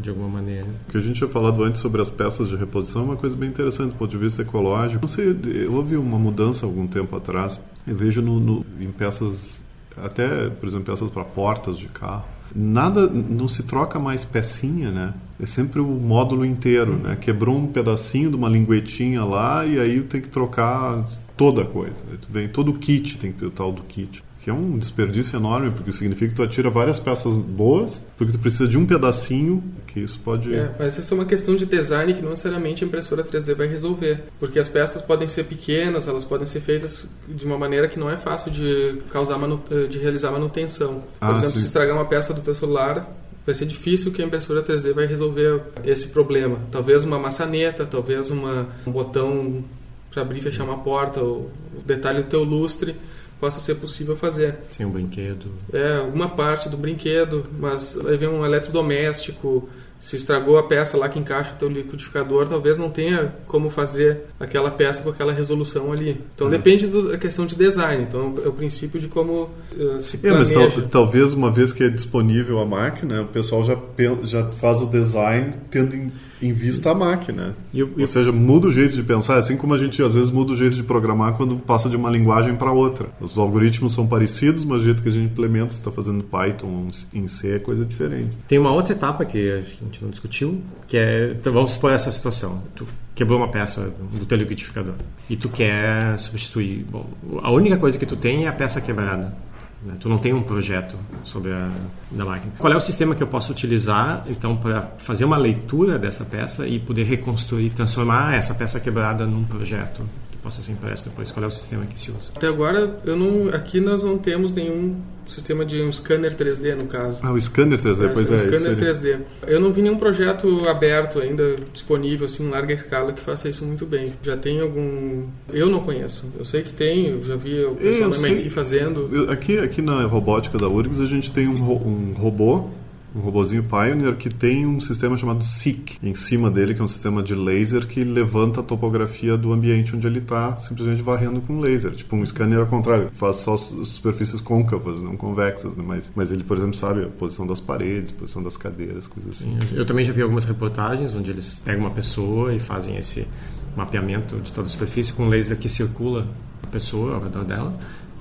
de 0.00 0.10
alguma 0.10 0.28
maneira. 0.28 0.66
O 0.88 0.90
que 0.90 0.98
a 0.98 1.00
gente 1.00 1.16
tinha 1.16 1.30
falado 1.30 1.62
antes 1.64 1.80
sobre 1.80 2.02
as 2.02 2.10
peças 2.10 2.48
de 2.50 2.56
reposição 2.56 3.02
é 3.02 3.04
uma 3.06 3.16
coisa 3.16 3.34
bem 3.34 3.48
interessante 3.48 3.92
do 3.92 3.94
ponto 3.96 4.10
de 4.10 4.18
vista 4.18 4.42
ecológico. 4.42 5.00
Não 5.00 5.08
sei, 5.08 5.34
houve 5.70 5.96
uma 5.96 6.18
mudança 6.18 6.66
algum 6.66 6.86
tempo 6.86 7.16
atrás. 7.16 7.58
Eu 7.86 7.96
vejo 7.96 8.20
no, 8.20 8.38
no, 8.38 8.66
em 8.78 8.90
peças, 8.90 9.62
até, 9.96 10.50
por 10.50 10.68
exemplo, 10.68 10.92
peças 10.92 11.08
para 11.08 11.24
portas 11.24 11.78
de 11.78 11.88
carro. 11.88 12.26
Nada, 12.54 13.08
não 13.08 13.48
se 13.48 13.62
troca 13.62 13.98
mais 13.98 14.24
pecinha, 14.24 14.90
né? 14.90 15.14
É 15.40 15.46
sempre 15.46 15.80
o 15.80 15.86
módulo 15.86 16.44
inteiro, 16.44 16.94
né? 16.94 17.16
Quebrou 17.20 17.56
um 17.56 17.66
pedacinho 17.66 18.30
de 18.30 18.36
uma 18.36 18.48
linguetinha 18.48 19.24
lá 19.24 19.66
e 19.66 19.78
aí 19.78 20.00
tem 20.02 20.20
que 20.20 20.28
trocar 20.28 21.04
toda 21.36 21.62
a 21.62 21.64
coisa. 21.64 21.96
Vem 22.28 22.48
todo 22.48 22.70
o 22.70 22.78
kit, 22.78 23.18
tem 23.18 23.32
que 23.32 23.38
ter 23.38 23.46
o 23.46 23.50
tal 23.50 23.72
do 23.72 23.82
kit 23.82 24.22
que 24.46 24.50
é 24.50 24.54
um 24.54 24.78
desperdício 24.78 25.36
enorme, 25.36 25.72
porque 25.72 25.90
significa 25.90 26.28
que 26.28 26.36
tu 26.36 26.40
atira 26.40 26.70
várias 26.70 27.00
peças 27.00 27.36
boas, 27.36 28.00
porque 28.16 28.32
tu 28.32 28.38
precisa 28.38 28.68
de 28.68 28.78
um 28.78 28.86
pedacinho, 28.86 29.60
que 29.88 29.98
isso 29.98 30.20
pode... 30.20 30.54
É, 30.54 30.72
mas 30.78 30.96
isso 30.96 31.12
é 31.12 31.16
uma 31.16 31.24
questão 31.24 31.56
de 31.56 31.66
design 31.66 32.14
que 32.14 32.22
não 32.22 32.30
necessariamente 32.30 32.84
a 32.84 32.86
impressora 32.86 33.24
3D 33.24 33.56
vai 33.56 33.66
resolver, 33.66 34.22
porque 34.38 34.60
as 34.60 34.68
peças 34.68 35.02
podem 35.02 35.26
ser 35.26 35.46
pequenas, 35.46 36.06
elas 36.06 36.24
podem 36.24 36.46
ser 36.46 36.60
feitas 36.60 37.06
de 37.26 37.44
uma 37.44 37.58
maneira 37.58 37.88
que 37.88 37.98
não 37.98 38.08
é 38.08 38.16
fácil 38.16 38.52
de 38.52 39.02
causar 39.10 39.36
manu... 39.36 39.60
Eh, 39.68 39.88
de 39.88 39.98
realizar 39.98 40.30
manutenção. 40.30 41.02
Por 41.18 41.28
ah, 41.28 41.32
exemplo, 41.32 41.54
sim. 41.54 41.58
se 41.58 41.66
estragrar 41.66 41.96
uma 41.96 42.06
peça 42.06 42.32
do 42.32 42.40
teu 42.40 42.54
celular, 42.54 43.04
vai 43.44 43.52
ser 43.52 43.66
difícil 43.66 44.12
que 44.12 44.22
a 44.22 44.24
impressora 44.24 44.62
3D 44.62 44.94
vai 44.94 45.06
resolver 45.06 45.60
esse 45.82 46.06
problema. 46.06 46.60
Talvez 46.70 47.02
uma 47.02 47.18
maçaneta, 47.18 47.84
talvez 47.84 48.30
uma, 48.30 48.68
um 48.86 48.92
botão 48.92 49.64
para 50.08 50.22
abrir 50.22 50.38
e 50.38 50.40
fechar 50.40 50.62
uma 50.62 50.78
porta, 50.78 51.20
o 51.20 51.50
detalhe 51.84 52.22
do 52.22 52.28
teu 52.28 52.44
lustre 52.44 52.94
possa 53.40 53.60
ser 53.60 53.76
possível 53.76 54.16
fazer. 54.16 54.56
Sim, 54.70 54.86
um 54.86 54.90
brinquedo. 54.90 55.46
É, 55.72 55.98
alguma 55.98 56.28
parte 56.28 56.68
do 56.68 56.76
brinquedo, 56.76 57.46
mas 57.58 57.94
vai 57.94 58.16
ver 58.16 58.28
um 58.28 58.44
eletrodoméstico, 58.44 59.68
se 60.00 60.16
estragou 60.16 60.58
a 60.58 60.62
peça 60.62 60.96
lá 60.96 61.08
que 61.08 61.18
encaixa 61.18 61.52
o 61.52 61.56
teu 61.56 61.68
liquidificador, 61.68 62.48
talvez 62.48 62.78
não 62.78 62.90
tenha 62.90 63.34
como 63.46 63.70
fazer 63.70 64.22
aquela 64.38 64.70
peça 64.70 65.02
com 65.02 65.10
aquela 65.10 65.32
resolução 65.32 65.92
ali. 65.92 66.20
Então 66.34 66.46
uhum. 66.46 66.50
depende 66.50 66.86
da 66.86 67.18
questão 67.18 67.46
de 67.46 67.56
design. 67.56 68.04
Então 68.04 68.34
é 68.44 68.48
o 68.48 68.52
princípio 68.52 69.00
de 69.00 69.08
como 69.08 69.50
uh, 69.76 70.00
se 70.00 70.18
planeja. 70.18 70.54
É, 70.54 70.64
mas 70.64 70.74
tal, 70.74 70.82
talvez 70.88 71.32
uma 71.32 71.50
vez 71.50 71.72
que 71.72 71.82
é 71.82 71.88
disponível 71.88 72.58
a 72.60 72.66
máquina, 72.66 73.22
o 73.22 73.26
pessoal 73.26 73.64
já, 73.64 73.76
já 74.22 74.46
faz 74.52 74.80
o 74.80 74.86
design 74.86 75.54
tendo 75.70 75.94
em 75.94 76.10
invista 76.40 76.90
a 76.90 76.94
máquina. 76.94 77.54
E, 77.72 77.80
eu, 77.80 77.90
Ou 77.98 78.06
seja, 78.06 78.32
muda 78.32 78.68
o 78.68 78.72
jeito 78.72 78.94
de 78.94 79.02
pensar, 79.02 79.38
assim 79.38 79.56
como 79.56 79.74
a 79.74 79.76
gente 79.76 80.02
às 80.02 80.14
vezes 80.14 80.30
muda 80.30 80.52
o 80.52 80.56
jeito 80.56 80.76
de 80.76 80.82
programar 80.82 81.34
quando 81.34 81.56
passa 81.56 81.88
de 81.88 81.96
uma 81.96 82.10
linguagem 82.10 82.54
para 82.56 82.70
outra. 82.72 83.08
Os 83.20 83.38
algoritmos 83.38 83.94
são 83.94 84.06
parecidos, 84.06 84.64
mas 84.64 84.82
o 84.82 84.84
jeito 84.84 85.02
que 85.02 85.08
a 85.08 85.12
gente 85.12 85.32
implementa, 85.32 85.70
se 85.70 85.76
está 85.76 85.90
fazendo 85.90 86.22
Python 86.24 86.88
em 87.14 87.28
C, 87.28 87.56
é 87.56 87.58
coisa 87.58 87.84
diferente. 87.84 88.36
Tem 88.48 88.58
uma 88.58 88.72
outra 88.72 88.92
etapa 88.92 89.24
que 89.24 89.50
a 89.50 89.60
gente 89.86 90.02
não 90.02 90.10
discutiu, 90.10 90.62
que 90.86 90.96
é, 90.96 91.32
então 91.32 91.52
vamos 91.52 91.72
supor 91.72 91.92
essa 91.92 92.10
situação. 92.12 92.62
Tu 92.74 92.86
quebrou 93.14 93.38
uma 93.38 93.48
peça 93.48 93.92
do 94.12 94.26
teu 94.26 94.36
liquidificador 94.38 94.94
e 95.28 95.36
tu 95.36 95.48
quer 95.48 96.18
substituir. 96.18 96.84
Bom, 96.90 97.06
a 97.42 97.50
única 97.50 97.76
coisa 97.76 97.98
que 97.98 98.06
tu 98.06 98.16
tem 98.16 98.44
é 98.44 98.48
a 98.48 98.52
peça 98.52 98.80
quebrada. 98.80 99.34
Né? 99.82 99.94
Tu 100.00 100.08
não 100.08 100.18
tem 100.18 100.32
um 100.32 100.42
projeto 100.42 100.96
sobre 101.22 101.52
a 101.52 101.70
da 102.10 102.24
máquina. 102.24 102.52
Qual 102.58 102.72
é 102.72 102.76
o 102.76 102.80
sistema 102.80 103.14
que 103.14 103.22
eu 103.22 103.26
posso 103.26 103.52
utilizar, 103.52 104.24
então, 104.28 104.56
para 104.56 104.82
fazer 104.98 105.24
uma 105.24 105.36
leitura 105.36 105.98
dessa 105.98 106.24
peça 106.24 106.66
e 106.66 106.78
poder 106.78 107.04
reconstruir, 107.04 107.70
transformar 107.70 108.34
essa 108.34 108.54
peça 108.54 108.80
quebrada 108.80 109.26
num 109.26 109.44
projeto 109.44 110.02
ser 110.50 110.72
impresso 110.72 111.08
depois? 111.08 111.30
Qual 111.30 111.44
é 111.44 111.46
o 111.46 111.50
sistema 111.50 111.84
que 111.86 111.98
se 111.98 112.10
usa? 112.10 112.30
Até 112.34 112.48
agora, 112.48 113.00
eu 113.04 113.16
não, 113.16 113.48
aqui 113.48 113.80
nós 113.80 114.04
não 114.04 114.18
temos 114.18 114.52
nenhum 114.52 114.96
sistema 115.26 115.64
de 115.64 115.82
um 115.82 115.92
scanner 115.92 116.34
3D, 116.34 116.74
no 116.76 116.86
caso. 116.86 117.18
Ah, 117.22 117.32
o 117.32 117.40
scanner 117.40 117.80
3D, 117.80 118.04
é, 118.04 118.08
pois 118.08 118.30
é. 118.30 118.34
O 118.34 118.38
scanner 118.38 118.76
3D. 118.76 119.18
Eu 119.46 119.60
não 119.60 119.72
vi 119.72 119.82
nenhum 119.82 119.96
projeto 119.96 120.68
aberto 120.68 121.18
ainda, 121.20 121.56
disponível, 121.72 122.26
assim, 122.26 122.44
em 122.44 122.50
larga 122.50 122.72
escala, 122.72 123.12
que 123.12 123.20
faça 123.20 123.48
isso 123.48 123.64
muito 123.64 123.84
bem. 123.84 124.12
Já 124.22 124.36
tem 124.36 124.60
algum... 124.60 125.24
Eu 125.52 125.68
não 125.68 125.80
conheço. 125.80 126.26
Eu 126.38 126.44
sei 126.44 126.62
que 126.62 126.72
tem, 126.72 127.08
eu 127.08 127.24
já 127.24 127.36
vi 127.36 127.64
o 127.64 127.74
pessoal 127.74 128.10
da 128.10 128.18
MIT 128.18 128.50
fazendo. 128.50 129.08
Eu, 129.12 129.30
aqui, 129.30 129.58
aqui 129.58 129.82
na 129.82 130.04
robótica 130.04 130.58
da 130.58 130.68
URGS, 130.68 131.00
a 131.00 131.06
gente 131.06 131.32
tem 131.32 131.48
um, 131.48 131.54
um 131.54 132.14
robô 132.16 132.68
um 133.16 133.20
robozinho 133.20 133.64
Pioneer 133.64 134.14
que 134.16 134.28
tem 134.28 134.66
um 134.66 134.78
sistema 134.78 135.16
chamado 135.16 135.42
SIC 135.42 135.98
em 136.02 136.14
cima 136.14 136.50
dele, 136.50 136.74
que 136.74 136.80
é 136.80 136.84
um 136.84 136.88
sistema 136.88 137.22
de 137.22 137.34
laser 137.34 137.86
que 137.86 138.04
levanta 138.04 138.60
a 138.60 138.62
topografia 138.62 139.36
do 139.36 139.52
ambiente 139.52 139.96
onde 139.96 140.06
ele 140.06 140.18
está, 140.18 140.60
simplesmente 140.60 141.00
varrendo 141.02 141.40
com 141.40 141.58
laser. 141.58 141.92
Tipo 141.92 142.16
um 142.16 142.26
scanner 142.26 142.58
ao 142.58 142.66
contrário, 142.66 143.10
faz 143.12 143.36
só 143.36 143.56
superfícies 143.56 144.40
côncavas, 144.40 145.00
não 145.00 145.16
convexas, 145.16 145.74
né? 145.74 145.82
mas, 145.86 146.12
mas 146.14 146.30
ele, 146.30 146.44
por 146.44 146.56
exemplo, 146.58 146.74
sabe 146.74 147.04
a 147.04 147.08
posição 147.08 147.46
das 147.46 147.58
paredes, 147.58 148.12
a 148.12 148.20
posição 148.20 148.42
das 148.42 148.56
cadeiras, 148.56 149.06
coisas 149.06 149.36
assim. 149.36 149.58
Sim, 149.60 149.76
eu 149.76 149.86
também 149.86 150.04
já 150.04 150.12
vi 150.12 150.20
algumas 150.20 150.44
reportagens 150.44 151.14
onde 151.14 151.30
eles 151.30 151.54
pegam 151.64 151.86
uma 151.86 151.90
pessoa 151.90 152.54
e 152.54 152.60
fazem 152.60 152.98
esse 152.98 153.26
mapeamento 153.74 154.36
de 154.40 154.52
toda 154.52 154.66
a 154.66 154.70
superfície 154.70 155.12
com 155.12 155.26
laser 155.26 155.56
que 155.56 155.68
circula 155.68 156.26
a 156.62 156.66
pessoa 156.66 157.14
ao 157.14 157.22
redor 157.22 157.44
dela 157.44 157.78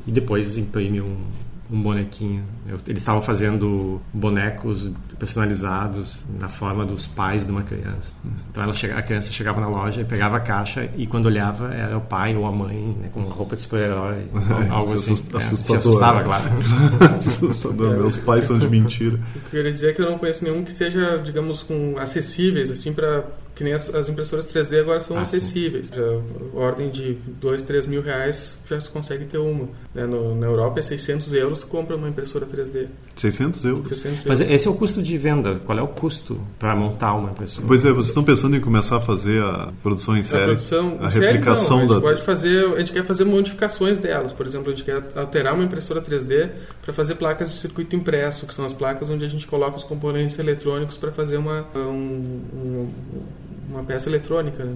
e 0.07 0.11
depois 0.11 0.57
imprime 0.57 1.01
um, 1.01 1.15
um 1.71 1.81
bonequinho. 1.81 2.43
Eu, 2.67 2.77
eles 2.87 3.01
estavam 3.01 3.21
fazendo 3.21 4.01
bonecos 4.13 4.91
personalizados 5.17 6.25
na 6.39 6.47
forma 6.47 6.85
dos 6.85 7.07
pais 7.07 7.45
de 7.45 7.51
uma 7.51 7.63
criança. 7.63 8.13
Então 8.49 8.63
ela 8.63 8.73
chega, 8.73 8.97
a 8.97 9.01
criança 9.01 9.31
chegava 9.31 9.61
na 9.61 9.67
loja 9.67 10.01
e 10.01 10.05
pegava 10.05 10.37
a 10.37 10.39
caixa 10.39 10.89
e 10.95 11.07
quando 11.07 11.27
olhava 11.27 11.73
era 11.73 11.97
o 11.97 12.01
pai 12.01 12.35
ou 12.35 12.45
a 12.45 12.51
mãe 12.51 12.95
né, 12.99 13.09
com 13.13 13.21
uma 13.21 13.33
roupa 13.33 13.55
de 13.55 13.61
super-herói, 13.61 14.25
algo 14.69 14.93
assim. 14.93 15.13
Assustador, 15.13 15.41
é, 15.41 15.55
se 15.55 15.75
assustava, 15.75 16.23
claro. 16.23 16.43
assustador. 17.17 17.93
É, 17.93 17.97
Meus 17.97 18.17
pais 18.17 18.43
são 18.45 18.59
de 18.59 18.67
mentira. 18.67 19.19
Eu 19.35 19.41
queria 19.49 19.71
dizer 19.71 19.95
que 19.95 20.01
eu 20.01 20.09
não 20.09 20.17
conheço 20.17 20.43
nenhum 20.43 20.63
que 20.63 20.71
seja, 20.71 21.17
digamos, 21.17 21.63
com 21.63 21.95
acessíveis 21.97 22.69
assim 22.69 22.93
para 22.93 23.23
que 23.55 23.63
nem 23.63 23.73
as, 23.73 23.87
as, 23.95 24.09
impressoras 24.09 24.53
3D 24.53 24.81
agora 24.81 24.99
são 24.99 25.17
ah, 25.17 25.21
acessíveis. 25.21 25.87
Já, 25.87 26.01
ordem 26.53 26.89
de 26.89 27.17
2, 27.39 27.63
3 27.63 27.85
mil 27.85 28.01
reais 28.01 28.57
já 28.67 28.79
se 28.79 28.89
consegue 28.89 29.25
ter 29.25 29.37
uma. 29.37 29.69
Né? 29.93 30.05
No, 30.05 30.35
na 30.35 30.45
Europa 30.45 30.79
é 30.79 30.83
600 30.83 31.31
euros, 31.33 31.63
compra 31.63 31.95
uma 31.95 32.09
impressora 32.09 32.45
3D. 32.45 32.87
600 33.15 33.65
euros? 33.65 33.87
600 33.87 34.25
euros. 34.25 34.39
Mas 34.39 34.51
esse 34.51 34.67
é 34.67 34.69
o 34.69 34.75
custo 34.75 35.01
de 35.05 35.17
venda. 35.17 35.61
Qual 35.65 35.77
é 35.77 35.81
o 35.81 35.87
custo 35.87 36.39
para 36.59 36.75
montar 36.75 37.13
uma 37.13 37.31
impressora? 37.31 37.65
Pois 37.67 37.85
é, 37.85 37.91
vocês 37.91 38.07
estão 38.07 38.23
pensando 38.23 38.55
em 38.55 38.59
começar 38.59 38.97
a 38.97 39.01
fazer 39.01 39.41
a 39.43 39.71
produção 39.81 40.17
em 40.17 40.23
série? 40.23 40.43
A 40.43 40.45
produção 40.47 40.97
a 41.01 41.09
replicação 41.09 41.77
série, 41.79 41.87
não. 41.87 41.95
A 41.95 41.99
gente 41.99 42.01
da... 42.01 42.01
pode 42.01 42.21
fazer, 42.23 42.73
a 42.73 42.79
gente 42.79 42.91
quer 42.91 43.05
fazer 43.05 43.23
modificações 43.25 43.97
delas. 43.99 44.33
Por 44.33 44.45
exemplo, 44.45 44.69
a 44.69 44.75
gente 44.75 44.83
quer 44.83 45.01
alterar 45.15 45.53
uma 45.53 45.63
impressora 45.63 46.01
3D 46.01 46.49
para 46.81 46.93
fazer 46.93 47.15
placas 47.15 47.49
de 47.49 47.55
circuito 47.55 47.95
impresso, 47.95 48.45
que 48.45 48.53
são 48.53 48.65
as 48.65 48.73
placas 48.73 49.09
onde 49.09 49.23
a 49.23 49.29
gente 49.29 49.47
coloca 49.47 49.77
os 49.77 49.83
componentes 49.83 50.37
eletrônicos 50.39 50.97
para 50.97 51.11
fazer 51.11 51.37
uma, 51.37 51.65
um, 51.75 52.41
um 52.53 52.93
uma 53.69 53.83
peça 53.83 54.09
eletrônica. 54.09 54.63
Né? 54.63 54.75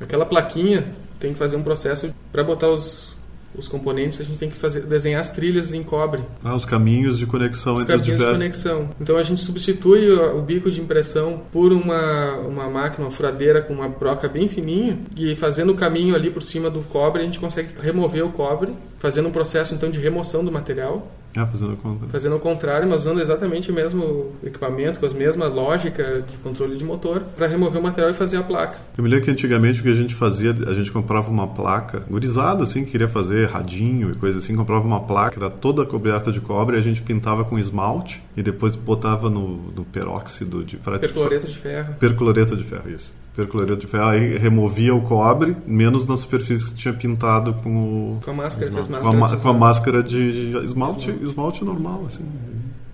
Aquela 0.00 0.26
plaquinha 0.26 0.84
tem 1.18 1.32
que 1.32 1.38
fazer 1.38 1.56
um 1.56 1.62
processo 1.62 2.14
para 2.30 2.44
botar 2.44 2.68
os, 2.68 3.16
os 3.56 3.68
componentes, 3.68 4.20
a 4.20 4.24
gente 4.24 4.38
tem 4.38 4.50
que 4.50 4.56
fazer, 4.56 4.82
desenhar 4.82 5.20
as 5.20 5.30
trilhas 5.30 5.72
em 5.72 5.82
cobre. 5.82 6.22
Ah, 6.44 6.54
os 6.54 6.64
caminhos 6.64 7.18
de 7.18 7.26
conexão 7.26 7.74
os 7.74 7.82
entre 7.82 7.96
caminhos 7.96 8.12
os 8.12 8.18
diversos... 8.18 8.38
de 8.38 8.42
conexão. 8.42 8.90
Então 9.00 9.16
a 9.16 9.22
gente 9.22 9.40
substitui 9.40 10.10
o, 10.10 10.38
o, 10.38 10.42
bico 10.42 10.70
de 10.70 10.80
impressão 10.80 11.42
por 11.52 11.72
uma, 11.72 12.36
uma 12.38 12.68
máquina, 12.68 13.06
uma 13.06 13.10
furadeira 13.10 13.62
com 13.62 13.72
uma 13.72 13.88
broca 13.88 14.28
bem 14.28 14.48
fininha 14.48 14.98
e 15.16 15.34
fazendo 15.34 15.72
o 15.72 15.74
caminho 15.74 16.14
ali 16.14 16.30
por 16.30 16.42
cima 16.42 16.70
do 16.70 16.80
cobre, 16.86 17.22
a 17.22 17.24
gente 17.24 17.40
consegue 17.40 17.68
remover 17.80 18.24
o 18.24 18.30
cobre, 18.30 18.74
fazendo 18.98 19.28
um 19.28 19.32
processo 19.32 19.74
então 19.74 19.90
de 19.90 20.00
remoção 20.00 20.44
do 20.44 20.52
material 20.52 21.10
ah, 21.36 21.46
fazendo 21.46 21.74
o 21.74 21.76
contrário. 21.76 22.10
Fazendo 22.10 22.36
o 22.36 22.40
contrário, 22.40 22.88
mas 22.88 23.00
usando 23.00 23.20
exatamente 23.20 23.70
o 23.70 23.74
mesmo 23.74 24.32
equipamento, 24.42 24.98
com 24.98 25.06
as 25.06 25.12
mesmas 25.12 25.52
lógicas 25.52 26.24
de 26.30 26.38
controle 26.38 26.76
de 26.76 26.84
motor, 26.84 27.20
para 27.36 27.46
remover 27.46 27.80
o 27.80 27.82
material 27.82 28.10
e 28.10 28.14
fazer 28.14 28.38
a 28.38 28.42
placa. 28.42 28.78
Eu 28.96 29.04
me 29.04 29.10
lembro 29.10 29.24
que 29.24 29.30
antigamente 29.30 29.80
o 29.80 29.82
que 29.82 29.90
a 29.90 29.94
gente 29.94 30.14
fazia, 30.14 30.50
a 30.50 30.74
gente 30.74 30.90
comprava 30.90 31.30
uma 31.30 31.48
placa, 31.48 32.00
gurizada 32.08 32.64
assim, 32.64 32.84
que 32.84 32.92
queria 32.92 33.08
fazer 33.08 33.48
radinho 33.48 34.10
e 34.10 34.14
coisa 34.14 34.38
assim, 34.38 34.56
comprava 34.56 34.86
uma 34.86 35.00
placa, 35.00 35.38
era 35.38 35.50
toda 35.50 35.84
coberta 35.84 36.32
de 36.32 36.40
cobre, 36.40 36.76
e 36.76 36.78
a 36.78 36.82
gente 36.82 37.02
pintava 37.02 37.44
com 37.44 37.58
esmalte 37.58 38.22
e 38.36 38.42
depois 38.42 38.74
botava 38.74 39.28
no, 39.28 39.72
no 39.72 39.84
peróxido 39.84 40.64
de... 40.64 40.76
Percloreto 40.76 41.46
de 41.46 41.56
ferro. 41.56 41.94
Percloreto 41.98 42.56
de 42.56 42.64
ferro, 42.64 42.90
isso 42.90 43.25
percloreto 43.36 43.82
de 43.82 43.86
ferro, 43.86 44.06
aí 44.06 44.38
removia 44.38 44.94
o 44.94 45.02
cobre, 45.02 45.54
menos 45.66 46.06
na 46.06 46.16
superfície 46.16 46.70
que 46.70 46.74
tinha 46.74 46.94
pintado 46.94 47.52
com 47.54 48.12
o... 48.14 48.20
Com 48.24 48.30
a 48.30 48.34
máscara, 48.34 48.80
esmalte. 48.80 49.06
Com, 49.06 49.24
a, 49.24 49.28
de 49.28 49.36
com 49.36 49.48
a 49.48 49.52
máscara 49.52 50.02
de, 50.02 50.50
de 50.50 50.64
esmalte, 50.64 51.10
esmalte 51.22 51.62
normal, 51.62 52.04
assim. 52.06 52.24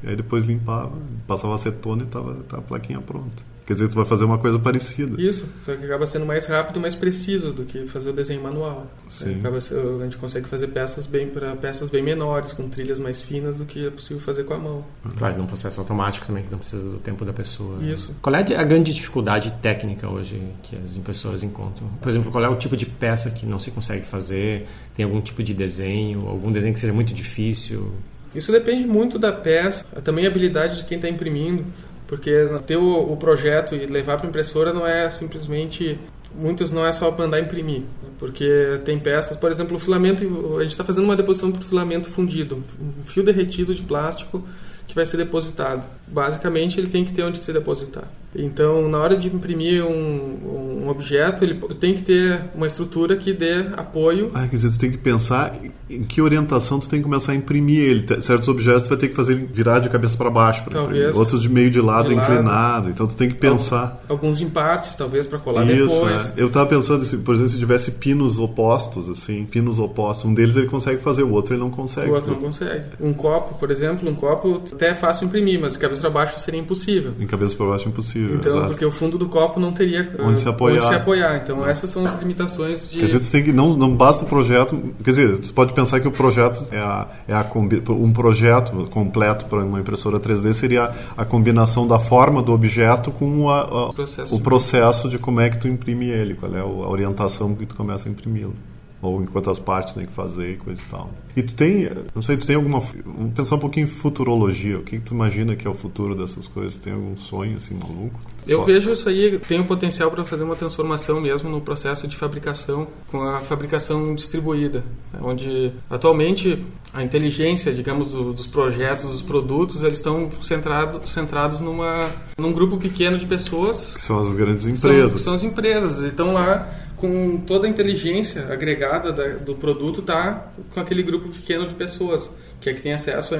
E 0.02 0.10
aí 0.10 0.16
depois 0.16 0.44
limpava, 0.44 0.90
passava 1.28 1.54
acetona 1.54 2.02
e 2.02 2.06
tava, 2.06 2.34
tava 2.48 2.62
a 2.62 2.64
plaquinha 2.64 3.00
pronta. 3.00 3.51
Quer 3.66 3.74
dizer, 3.74 3.88
tu 3.88 3.94
vai 3.94 4.04
fazer 4.04 4.24
uma 4.24 4.38
coisa 4.38 4.58
parecida. 4.58 5.20
Isso, 5.20 5.46
só 5.62 5.74
que 5.74 5.84
acaba 5.84 6.04
sendo 6.04 6.26
mais 6.26 6.46
rápido 6.46 6.78
e 6.78 6.80
mais 6.80 6.94
preciso 6.94 7.52
do 7.52 7.64
que 7.64 7.86
fazer 7.86 8.10
o 8.10 8.12
desenho 8.12 8.42
manual. 8.42 8.86
Sim. 9.08 9.38
Acaba, 9.38 9.58
a 9.58 10.04
gente 10.04 10.16
consegue 10.16 10.48
fazer 10.48 10.68
peças 10.68 11.06
bem 11.06 11.28
para 11.28 11.54
peças 11.54 11.88
bem 11.88 12.02
menores, 12.02 12.52
com 12.52 12.68
trilhas 12.68 12.98
mais 12.98 13.20
finas 13.20 13.56
do 13.56 13.64
que 13.64 13.86
é 13.86 13.90
possível 13.90 14.20
fazer 14.20 14.44
com 14.44 14.54
a 14.54 14.58
mão. 14.58 14.84
Claro, 15.16 15.38
num 15.38 15.46
processo 15.46 15.80
automático 15.80 16.26
também, 16.26 16.42
que 16.42 16.50
não 16.50 16.58
precisa 16.58 16.88
do 16.88 16.98
tempo 16.98 17.24
da 17.24 17.32
pessoa. 17.32 17.82
Isso. 17.82 18.14
Qual 18.20 18.34
é 18.34 18.40
a 18.40 18.64
grande 18.64 18.92
dificuldade 18.92 19.52
técnica 19.62 20.08
hoje 20.08 20.42
que 20.62 20.76
as 20.76 20.96
impressoras 20.96 21.42
encontram? 21.42 21.88
Por 22.00 22.08
exemplo, 22.08 22.32
qual 22.32 22.44
é 22.44 22.48
o 22.48 22.56
tipo 22.56 22.76
de 22.76 22.86
peça 22.86 23.30
que 23.30 23.46
não 23.46 23.60
se 23.60 23.70
consegue 23.70 24.04
fazer? 24.04 24.66
Tem 24.94 25.04
algum 25.04 25.20
tipo 25.20 25.42
de 25.42 25.54
desenho? 25.54 26.26
Algum 26.26 26.50
desenho 26.50 26.74
que 26.74 26.80
seja 26.80 26.92
muito 26.92 27.14
difícil? 27.14 27.92
Isso 28.34 28.50
depende 28.50 28.86
muito 28.86 29.18
da 29.18 29.30
peça, 29.30 29.84
também 30.02 30.24
a 30.24 30.28
habilidade 30.28 30.78
de 30.78 30.84
quem 30.84 30.96
está 30.96 31.08
imprimindo. 31.08 31.64
Porque 32.12 32.30
ter 32.66 32.76
o, 32.76 33.10
o 33.10 33.16
projeto 33.16 33.74
e 33.74 33.86
levar 33.86 34.18
para 34.18 34.28
impressora 34.28 34.70
não 34.70 34.86
é 34.86 35.10
simplesmente 35.10 35.98
muitas 36.34 36.70
não 36.70 36.84
é 36.84 36.92
só 36.92 37.10
mandar 37.10 37.40
imprimir, 37.40 37.84
porque 38.18 38.78
tem 38.84 38.98
peças, 38.98 39.34
por 39.34 39.50
exemplo, 39.50 39.78
o 39.78 39.80
filamento, 39.80 40.22
a 40.58 40.62
gente 40.62 40.72
está 40.72 40.84
fazendo 40.84 41.04
uma 41.04 41.16
deposição 41.16 41.50
por 41.50 41.62
filamento 41.62 42.10
fundido, 42.10 42.62
um 42.78 43.06
fio 43.06 43.22
derretido 43.22 43.74
de 43.74 43.82
plástico 43.82 44.46
que 44.86 44.94
vai 44.94 45.06
ser 45.06 45.16
depositado. 45.16 45.88
Basicamente, 46.06 46.78
ele 46.78 46.88
tem 46.88 47.02
que 47.02 47.14
ter 47.14 47.22
onde 47.22 47.38
ser 47.38 47.54
depositado. 47.54 48.21
Então, 48.34 48.88
na 48.88 48.98
hora 48.98 49.16
de 49.16 49.28
imprimir 49.28 49.84
um, 49.84 50.84
um, 50.84 50.88
objeto, 50.88 51.44
ele 51.44 51.54
tem 51.78 51.94
que 51.94 52.02
ter 52.02 52.44
uma 52.54 52.66
estrutura 52.66 53.16
que 53.16 53.32
dê 53.32 53.66
apoio. 53.76 54.30
Ah, 54.32 54.46
quer 54.46 54.56
dizer, 54.56 54.70
tu 54.70 54.78
tem 54.78 54.90
que 54.90 54.98
pensar 54.98 55.58
em 55.88 56.02
que 56.02 56.22
orientação 56.22 56.78
tu 56.78 56.88
tem 56.88 57.00
que 57.00 57.04
começar 57.04 57.32
a 57.32 57.34
imprimir 57.34 57.80
ele. 57.80 58.22
Certos 58.22 58.48
objetos 58.48 58.84
tu 58.84 58.88
vai 58.88 58.98
ter 58.98 59.08
que 59.08 59.14
fazer 59.14 59.34
ele 59.34 59.48
virar 59.52 59.80
de 59.80 59.90
cabeça 59.90 60.16
para 60.16 60.30
baixo 60.30 60.64
para 60.64 60.80
imprimir. 60.80 61.16
Outros 61.16 61.42
de 61.42 61.48
meio 61.48 61.70
de 61.70 61.80
lado, 61.80 62.08
de 62.08 62.14
inclinado. 62.14 62.42
Lado. 62.42 62.90
Então 62.90 63.06
tu 63.06 63.16
tem 63.16 63.28
que 63.28 63.34
pensar. 63.34 64.02
Alguns 64.08 64.40
em 64.40 64.48
partes, 64.48 64.96
talvez, 64.96 65.26
para 65.26 65.38
colar 65.38 65.64
Isso, 65.64 65.94
depois. 65.94 66.28
É. 66.36 66.42
Eu 66.42 66.46
estava 66.46 66.66
pensando, 66.66 67.04
por 67.22 67.34
exemplo, 67.34 67.50
se 67.50 67.58
tivesse 67.58 67.90
pinos 67.92 68.38
opostos, 68.38 69.10
assim, 69.10 69.44
pinos 69.44 69.78
opostos, 69.78 70.24
um 70.24 70.32
deles 70.32 70.56
ele 70.56 70.68
consegue 70.68 71.02
fazer, 71.02 71.22
o 71.22 71.32
outro 71.32 71.54
ele 71.54 71.60
não 71.60 71.70
consegue. 71.70 72.10
O 72.10 72.14
outro 72.14 72.32
não 72.32 72.40
consegue. 72.40 72.84
Um 73.00 73.12
copo, 73.12 73.58
por 73.58 73.70
exemplo, 73.70 74.08
um 74.08 74.14
copo 74.14 74.62
até 74.72 74.88
é 74.88 74.94
fácil 74.94 75.26
imprimir, 75.26 75.60
mas 75.60 75.74
de 75.74 75.78
cabeça 75.78 76.00
para 76.00 76.10
baixo 76.10 76.38
seria 76.40 76.60
impossível. 76.60 77.12
Em 77.20 77.26
cabeça 77.26 77.56
para 77.56 77.66
baixo 77.66 77.86
é 77.86 77.88
impossível 77.88 78.21
possível. 78.22 78.36
Então, 78.36 78.52
exato. 78.52 78.68
porque 78.68 78.84
o 78.84 78.92
fundo 78.92 79.18
do 79.18 79.28
copo 79.28 79.60
não 79.60 79.72
teria 79.72 80.14
onde 80.20 80.40
se 80.40 80.48
apoiar. 80.48 80.76
Onde 80.76 80.86
se 80.86 80.94
apoiar. 80.94 81.36
Então, 81.36 81.66
essas 81.66 81.90
são 81.90 82.04
as 82.04 82.14
limitações 82.14 82.88
de. 82.88 82.98
Quer 82.98 83.06
dizer, 83.06 83.30
tem 83.30 83.44
que, 83.44 83.52
não, 83.52 83.76
não 83.76 83.94
basta 83.94 84.24
o 84.24 84.28
projeto. 84.28 84.80
Quer 85.02 85.10
dizer, 85.10 85.36
você 85.36 85.52
pode 85.52 85.72
pensar 85.72 86.00
que 86.00 86.08
o 86.08 86.12
projeto 86.12 86.66
é, 86.70 86.78
a, 86.78 87.08
é 87.28 87.34
a, 87.34 87.46
um 87.90 88.12
projeto 88.12 88.88
completo 88.90 89.46
para 89.46 89.64
uma 89.64 89.80
impressora 89.80 90.18
3D 90.18 90.52
seria 90.52 90.92
a 91.16 91.24
combinação 91.24 91.86
da 91.86 91.98
forma 91.98 92.42
do 92.42 92.52
objeto 92.52 93.10
com 93.10 93.48
a, 93.50 93.60
a, 93.62 93.92
processo 93.92 94.34
o 94.34 94.40
processo 94.40 95.08
de 95.08 95.18
como 95.18 95.40
é 95.40 95.50
que 95.50 95.58
tu 95.58 95.68
imprime 95.68 96.08
ele, 96.08 96.34
qual 96.34 96.54
é 96.54 96.60
a 96.60 96.64
orientação 96.64 97.54
que 97.54 97.66
tu 97.66 97.74
começa 97.74 98.08
a 98.08 98.12
imprimi-lo. 98.12 98.54
Ou 99.02 99.20
em 99.20 99.26
quantas 99.26 99.58
partes 99.58 99.94
tem 99.94 100.06
que 100.06 100.12
fazer 100.12 100.52
e 100.52 100.56
coisa 100.56 100.80
e 100.80 100.86
tal. 100.86 101.10
E 101.36 101.42
tu 101.42 101.54
tem, 101.54 101.88
não 102.14 102.22
sei, 102.22 102.36
tu 102.36 102.46
tem 102.46 102.54
alguma, 102.54 102.80
vamos 102.80 103.34
pensar 103.34 103.56
um 103.56 103.58
pouquinho 103.58 103.84
em 103.84 103.88
futurologia, 103.88 104.78
o 104.78 104.82
que, 104.82 104.98
que 104.98 105.04
tu 105.04 105.12
imagina 105.12 105.56
que 105.56 105.66
é 105.66 105.70
o 105.70 105.74
futuro 105.74 106.14
dessas 106.14 106.46
coisas? 106.46 106.76
Tem 106.76 106.92
algum 106.92 107.16
sonho 107.16 107.56
assim 107.56 107.74
maluco? 107.74 108.20
Eu 108.46 108.64
vejo 108.64 108.92
isso 108.92 109.08
aí, 109.08 109.38
tem 109.38 109.60
o 109.60 109.64
potencial 109.64 110.10
para 110.10 110.24
fazer 110.24 110.44
uma 110.44 110.56
transformação 110.56 111.20
mesmo 111.20 111.48
no 111.48 111.60
processo 111.60 112.08
de 112.08 112.16
fabricação, 112.16 112.88
com 113.08 113.22
a 113.22 113.40
fabricação 113.40 114.14
distribuída, 114.14 114.82
onde 115.20 115.72
atualmente 115.88 116.58
a 116.92 117.02
inteligência, 117.02 117.72
digamos, 117.72 118.12
dos 118.12 118.46
projetos, 118.46 119.10
dos 119.10 119.22
produtos, 119.22 119.82
eles 119.82 119.98
estão 119.98 120.30
centrado, 120.42 121.06
centrados 121.08 121.60
numa, 121.60 122.10
num 122.36 122.52
grupo 122.52 122.76
pequeno 122.78 123.16
de 123.16 123.26
pessoas. 123.26 123.94
Que 123.94 124.02
são 124.02 124.18
as 124.18 124.32
grandes 124.34 124.66
empresas. 124.66 125.10
São, 125.10 125.18
são 125.18 125.34
as 125.34 125.42
empresas, 125.42 126.02
e 126.02 126.08
estão 126.08 126.32
lá 126.32 126.68
com 127.02 127.38
toda 127.38 127.66
a 127.66 127.70
inteligência 127.70 128.46
agregada 128.48 129.12
da, 129.12 129.26
do 129.38 129.56
produto 129.56 130.02
tá 130.02 130.52
com 130.70 130.78
aquele 130.78 131.02
grupo 131.02 131.28
pequeno 131.30 131.66
de 131.66 131.74
pessoas 131.74 132.30
que 132.60 132.70
é 132.70 132.72
que 132.72 132.80
tem 132.80 132.92
acesso 132.92 133.34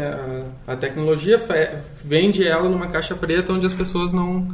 à 0.67 0.75
tecnologia 0.75 1.41
vende 2.05 2.45
ela 2.45 2.69
numa 2.69 2.89
caixa 2.89 3.15
preta 3.15 3.53
onde 3.53 3.65
as 3.65 3.73
pessoas 3.73 4.13
não 4.13 4.53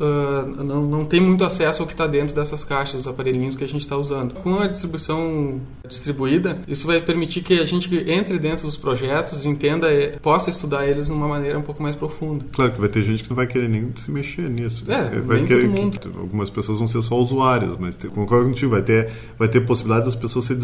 uh, 0.00 0.64
não, 0.64 0.82
não 0.82 1.04
tem 1.04 1.20
muito 1.20 1.44
acesso 1.44 1.82
ao 1.82 1.86
que 1.86 1.94
está 1.94 2.06
dentro 2.06 2.34
dessas 2.34 2.64
caixas, 2.64 3.02
os 3.02 3.08
aparelhinhos 3.08 3.56
que 3.56 3.64
a 3.64 3.68
gente 3.68 3.82
está 3.82 3.96
usando. 3.96 4.34
Com 4.34 4.58
a 4.58 4.66
distribuição 4.66 5.60
distribuída, 5.88 6.58
isso 6.66 6.86
vai 6.86 7.00
permitir 7.00 7.42
que 7.42 7.54
a 7.54 7.64
gente 7.64 7.86
entre 8.10 8.38
dentro 8.38 8.66
dos 8.66 8.76
projetos, 8.76 9.44
entenda, 9.44 9.88
possa 10.20 10.50
estudar 10.50 10.86
eles 10.86 11.06
de 11.06 11.12
uma 11.12 11.28
maneira 11.28 11.58
um 11.58 11.62
pouco 11.62 11.82
mais 11.82 11.94
profunda. 11.94 12.44
Claro 12.52 12.72
que 12.72 12.80
vai 12.80 12.88
ter 12.88 13.02
gente 13.02 13.22
que 13.22 13.30
não 13.30 13.36
vai 13.36 13.46
querer 13.46 13.68
nem 13.68 13.92
se 13.96 14.10
mexer 14.10 14.48
nisso. 14.48 14.84
É, 14.90 15.20
vai 15.20 15.38
nem 15.38 15.46
querer, 15.46 15.68
todo 15.68 15.70
mundo. 15.70 15.98
Que, 15.98 16.08
algumas 16.08 16.50
pessoas 16.50 16.78
vão 16.78 16.86
ser 16.86 17.02
só 17.02 17.16
usuárias, 17.16 17.76
mas 17.78 17.96
concordo 18.14 18.48
contigo, 18.48 18.72
vai 18.72 18.82
ter, 18.82 19.10
vai 19.38 19.48
ter 19.48 19.60
possibilidade 19.60 20.06
das 20.06 20.14
pessoas 20.14 20.44
ser 20.44 20.56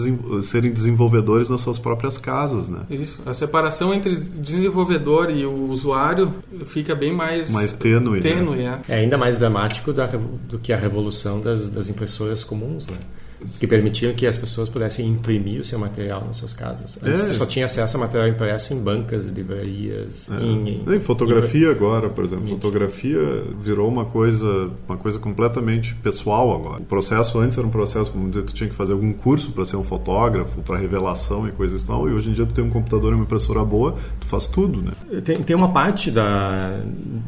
serem 0.42 0.72
desenvolvedores 0.72 1.48
nas 1.48 1.60
suas 1.60 1.78
próprias 1.78 2.18
casas, 2.18 2.68
né? 2.68 2.80
Isso. 2.90 3.22
A 3.24 3.32
separação 3.32 3.92
entre 3.92 4.14
desenvolvedor 4.16 5.30
e 5.30 5.44
o 5.44 5.68
usuário 5.70 6.32
fica 6.66 6.94
bem 6.94 7.12
mais... 7.12 7.50
Mais 7.50 7.72
tênue. 7.72 8.16
Né? 8.16 8.20
Tênue, 8.20 8.56
né? 8.58 8.80
é. 8.88 8.94
é 8.94 8.98
ainda 9.00 9.16
mais 9.22 9.36
dramático 9.36 9.92
da, 9.92 10.06
do 10.06 10.58
que 10.58 10.72
a 10.72 10.76
revolução 10.76 11.40
das, 11.40 11.70
das 11.70 11.88
impressoras 11.88 12.42
comuns, 12.42 12.88
né? 12.88 12.98
Que 13.58 13.66
permitiam 13.66 14.12
que 14.14 14.26
as 14.26 14.36
pessoas 14.36 14.68
pudessem 14.68 15.06
imprimir 15.06 15.60
o 15.60 15.64
seu 15.64 15.78
material 15.78 16.24
nas 16.24 16.36
suas 16.36 16.52
casas. 16.52 16.98
Antes 17.02 17.22
é. 17.22 17.34
só 17.34 17.46
tinha 17.46 17.64
acesso 17.64 17.96
a 17.96 18.00
material 18.00 18.28
impresso 18.28 18.74
em 18.74 18.78
bancas, 18.78 19.26
livrarias, 19.26 20.30
é. 20.30 20.42
em, 20.42 20.82
em, 20.86 21.00
fotografia 21.00 21.68
em... 21.68 21.70
agora, 21.70 22.08
por 22.08 22.24
exemplo, 22.24 22.48
fotografia 22.48 23.18
virou 23.60 23.88
uma 23.88 24.04
coisa, 24.04 24.70
uma 24.88 24.96
coisa 24.96 25.18
completamente 25.18 25.94
pessoal 25.96 26.54
agora. 26.54 26.82
O 26.82 26.86
processo 26.86 27.38
antes 27.38 27.56
era 27.58 27.66
um 27.66 27.70
processo, 27.70 28.12
vamos 28.12 28.30
dizer, 28.30 28.44
tu 28.44 28.54
tinha 28.54 28.68
que 28.68 28.74
fazer 28.74 28.92
algum 28.92 29.12
curso 29.12 29.52
para 29.52 29.64
ser 29.64 29.76
um 29.76 29.84
fotógrafo, 29.84 30.60
para 30.62 30.78
revelação 30.78 31.48
e 31.48 31.52
coisas 31.52 31.82
e 31.82 31.86
tal, 31.86 32.08
e 32.08 32.12
hoje 32.12 32.30
em 32.30 32.32
dia 32.32 32.46
tu 32.46 32.54
tem 32.54 32.64
um 32.64 32.70
computador 32.70 33.12
e 33.12 33.14
uma 33.14 33.24
impressora 33.24 33.64
boa, 33.64 33.96
tu 34.20 34.26
faz 34.26 34.46
tudo, 34.46 34.82
né? 34.82 34.92
Tem, 35.22 35.42
tem 35.42 35.56
uma 35.56 35.72
parte 35.72 36.10
da, 36.10 36.80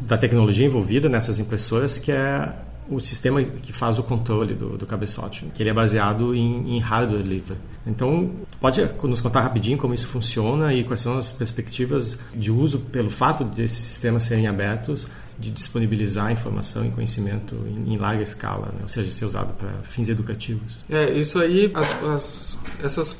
da 0.07 0.17
tecnologia 0.17 0.65
envolvida 0.65 1.09
nessas 1.09 1.39
impressoras 1.39 1.97
que 1.97 2.11
é 2.11 2.53
o 2.89 2.99
sistema 2.99 3.43
que 3.43 3.73
faz 3.73 3.97
o 3.97 4.03
controle 4.03 4.53
do, 4.53 4.77
do 4.77 4.85
cabeçote, 4.85 5.45
que 5.53 5.63
ele 5.63 5.69
é 5.69 5.73
baseado 5.73 6.35
em, 6.35 6.75
em 6.75 6.79
hardware 6.79 7.23
livre. 7.23 7.57
Então, 7.85 8.31
pode 8.59 8.81
nos 9.03 9.21
contar 9.21 9.41
rapidinho 9.41 9.77
como 9.77 9.93
isso 9.93 10.07
funciona 10.07 10.73
e 10.73 10.83
quais 10.83 11.01
são 11.01 11.17
as 11.17 11.31
perspectivas 11.31 12.17
de 12.35 12.51
uso 12.51 12.79
pelo 12.79 13.09
fato 13.09 13.43
desses 13.43 13.83
sistemas 13.83 14.23
serem 14.23 14.47
abertos 14.47 15.07
de 15.37 15.51
disponibilizar 15.51 16.31
informação 16.31 16.85
e 16.85 16.91
conhecimento 16.91 17.55
em, 17.85 17.97
larga 17.97 18.23
escala, 18.23 18.67
né? 18.67 18.79
ou 18.83 18.87
seja, 18.87 19.11
ser 19.11 19.25
usado 19.25 19.53
para 19.53 19.69
fins 19.83 20.07
educativos. 20.07 20.77
É, 20.89 21.11
isso 21.11 21.39
aí, 21.39 21.71
as, 21.73 22.03
as, 22.03 22.59
essas, 22.81 23.17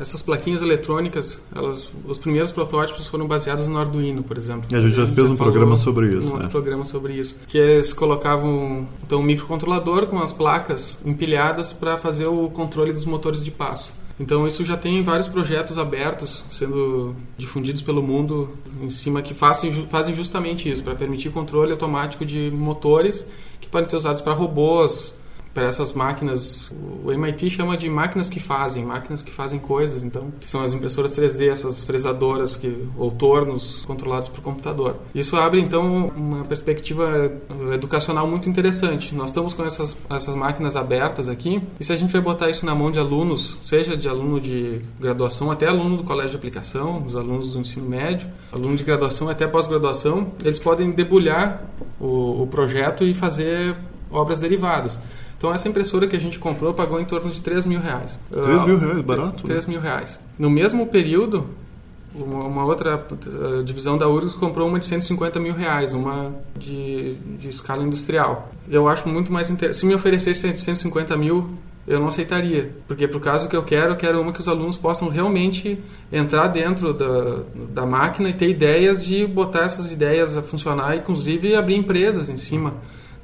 essas 0.00 0.20
plaquinhas 0.22 0.62
eletrônicas, 0.62 1.40
elas, 1.54 1.88
os 2.04 2.18
primeiros 2.18 2.50
protótipos 2.50 3.06
foram 3.06 3.26
baseados 3.26 3.66
no 3.66 3.78
Arduino, 3.78 4.22
por 4.22 4.36
exemplo. 4.36 4.68
E 4.70 4.74
a 4.74 4.80
gente 4.80 4.94
já 4.94 5.06
fez 5.06 5.30
um 5.30 5.36
programa 5.36 5.76
sobre 5.76 6.14
isso. 6.16 6.34
Um 6.34 6.38
né? 6.38 6.48
programa 6.48 6.84
sobre 6.84 7.14
isso. 7.14 7.36
Que 7.46 7.58
eles 7.58 7.92
colocavam 7.92 8.86
então, 9.02 9.20
um 9.20 9.22
microcontrolador 9.22 10.06
com 10.06 10.20
as 10.20 10.32
placas 10.32 10.98
empilhadas 11.04 11.72
para 11.72 11.96
fazer 11.96 12.26
o 12.26 12.48
controle 12.50 12.92
dos 12.92 13.04
motores 13.04 13.42
de 13.42 13.50
passo. 13.50 13.92
Então 14.18 14.46
isso 14.46 14.64
já 14.64 14.76
tem 14.76 15.02
vários 15.02 15.26
projetos 15.26 15.76
abertos 15.76 16.44
sendo 16.48 17.16
difundidos 17.36 17.82
pelo 17.82 18.00
mundo 18.00 18.50
em 18.80 18.90
cima 18.90 19.22
que 19.22 19.34
fazem, 19.34 19.72
fazem 19.90 20.14
justamente 20.14 20.70
isso, 20.70 20.84
para 20.84 20.94
permitir 20.94 21.30
controle 21.30 21.72
automático 21.72 22.24
de 22.24 22.50
motores 22.52 23.26
que 23.60 23.66
podem 23.68 23.88
ser 23.88 23.96
usados 23.96 24.20
para 24.20 24.32
robôs, 24.32 25.16
para 25.54 25.66
essas 25.66 25.92
máquinas. 25.92 26.70
O 27.04 27.12
MIT 27.12 27.48
chama 27.48 27.76
de 27.76 27.88
máquinas 27.88 28.28
que 28.28 28.40
fazem, 28.40 28.84
máquinas 28.84 29.22
que 29.22 29.30
fazem 29.30 29.58
coisas, 29.58 30.02
então, 30.02 30.32
que 30.40 30.50
são 30.50 30.62
as 30.62 30.72
impressoras 30.72 31.16
3D, 31.16 31.48
essas 31.48 31.84
fresadoras 31.84 32.56
que, 32.56 32.86
ou 32.98 33.10
tornos 33.10 33.84
controlados 33.86 34.28
por 34.28 34.40
computador. 34.42 34.96
Isso 35.14 35.36
abre, 35.36 35.60
então, 35.60 36.08
uma 36.16 36.44
perspectiva 36.44 37.32
educacional 37.72 38.26
muito 38.26 38.48
interessante. 38.48 39.14
Nós 39.14 39.26
estamos 39.26 39.54
com 39.54 39.64
essas, 39.64 39.96
essas 40.10 40.34
máquinas 40.34 40.74
abertas 40.74 41.28
aqui, 41.28 41.62
e 41.78 41.84
se 41.84 41.92
a 41.92 41.96
gente 41.96 42.12
vai 42.12 42.20
botar 42.20 42.50
isso 42.50 42.66
na 42.66 42.74
mão 42.74 42.90
de 42.90 42.98
alunos, 42.98 43.58
seja 43.62 43.96
de 43.96 44.08
aluno 44.08 44.40
de 44.40 44.80
graduação 44.98 45.50
até 45.50 45.68
aluno 45.68 45.96
do 45.98 46.02
colégio 46.02 46.32
de 46.32 46.36
aplicação, 46.36 47.00
dos 47.00 47.14
alunos 47.14 47.52
do 47.52 47.60
ensino 47.60 47.88
médio, 47.88 48.28
aluno 48.52 48.74
de 48.74 48.82
graduação 48.82 49.28
até 49.28 49.46
pós-graduação, 49.46 50.32
eles 50.42 50.58
podem 50.58 50.90
debulhar 50.90 51.62
o, 52.00 52.42
o 52.42 52.46
projeto 52.48 53.04
e 53.04 53.14
fazer 53.14 53.76
obras 54.10 54.38
derivadas. 54.38 54.98
Então 55.36 55.52
essa 55.52 55.68
impressora 55.68 56.06
que 56.06 56.16
a 56.16 56.20
gente 56.20 56.38
comprou 56.38 56.72
pagou 56.72 57.00
em 57.00 57.04
torno 57.04 57.30
de 57.30 57.40
3 57.40 57.64
mil 57.64 57.80
reais. 57.80 58.18
3 58.30 58.64
mil 58.64 58.78
reais, 58.78 59.00
barato? 59.02 59.44
3 59.44 59.66
mil 59.66 59.80
reais. 59.80 60.20
No 60.38 60.48
mesmo 60.48 60.86
período, 60.86 61.46
uma, 62.14 62.44
uma 62.44 62.64
outra 62.64 62.96
uh, 62.96 63.62
divisão 63.64 63.98
da 63.98 64.08
URGS 64.08 64.34
comprou 64.34 64.68
uma 64.68 64.78
de 64.78 64.86
150 64.86 65.40
mil 65.40 65.52
reais, 65.52 65.92
uma 65.92 66.32
de, 66.56 67.14
de 67.38 67.48
escala 67.48 67.82
industrial. 67.82 68.50
Eu 68.68 68.88
acho 68.88 69.08
muito 69.08 69.32
mais 69.32 69.50
interessante. 69.50 69.80
Se 69.80 69.86
me 69.86 69.94
oferecesse 69.94 70.52
de 70.52 70.60
150 70.60 71.16
mil, 71.16 71.50
eu 71.86 71.98
não 71.98 72.08
aceitaria. 72.08 72.70
Porque 72.86 73.08
para 73.08 73.18
o 73.18 73.20
caso 73.20 73.48
que 73.48 73.56
eu 73.56 73.62
quero, 73.62 73.92
eu 73.92 73.96
quero 73.96 74.20
uma 74.20 74.32
que 74.32 74.40
os 74.40 74.48
alunos 74.48 74.76
possam 74.76 75.08
realmente 75.08 75.78
entrar 76.12 76.46
dentro 76.48 76.94
da, 76.94 77.42
da 77.70 77.84
máquina 77.84 78.28
e 78.28 78.32
ter 78.32 78.48
ideias 78.48 79.04
de 79.04 79.26
botar 79.26 79.64
essas 79.64 79.92
ideias 79.92 80.36
a 80.36 80.42
funcionar, 80.42 80.96
inclusive 80.96 81.54
abrir 81.54 81.74
empresas 81.74 82.30
em 82.30 82.36
cima 82.36 82.74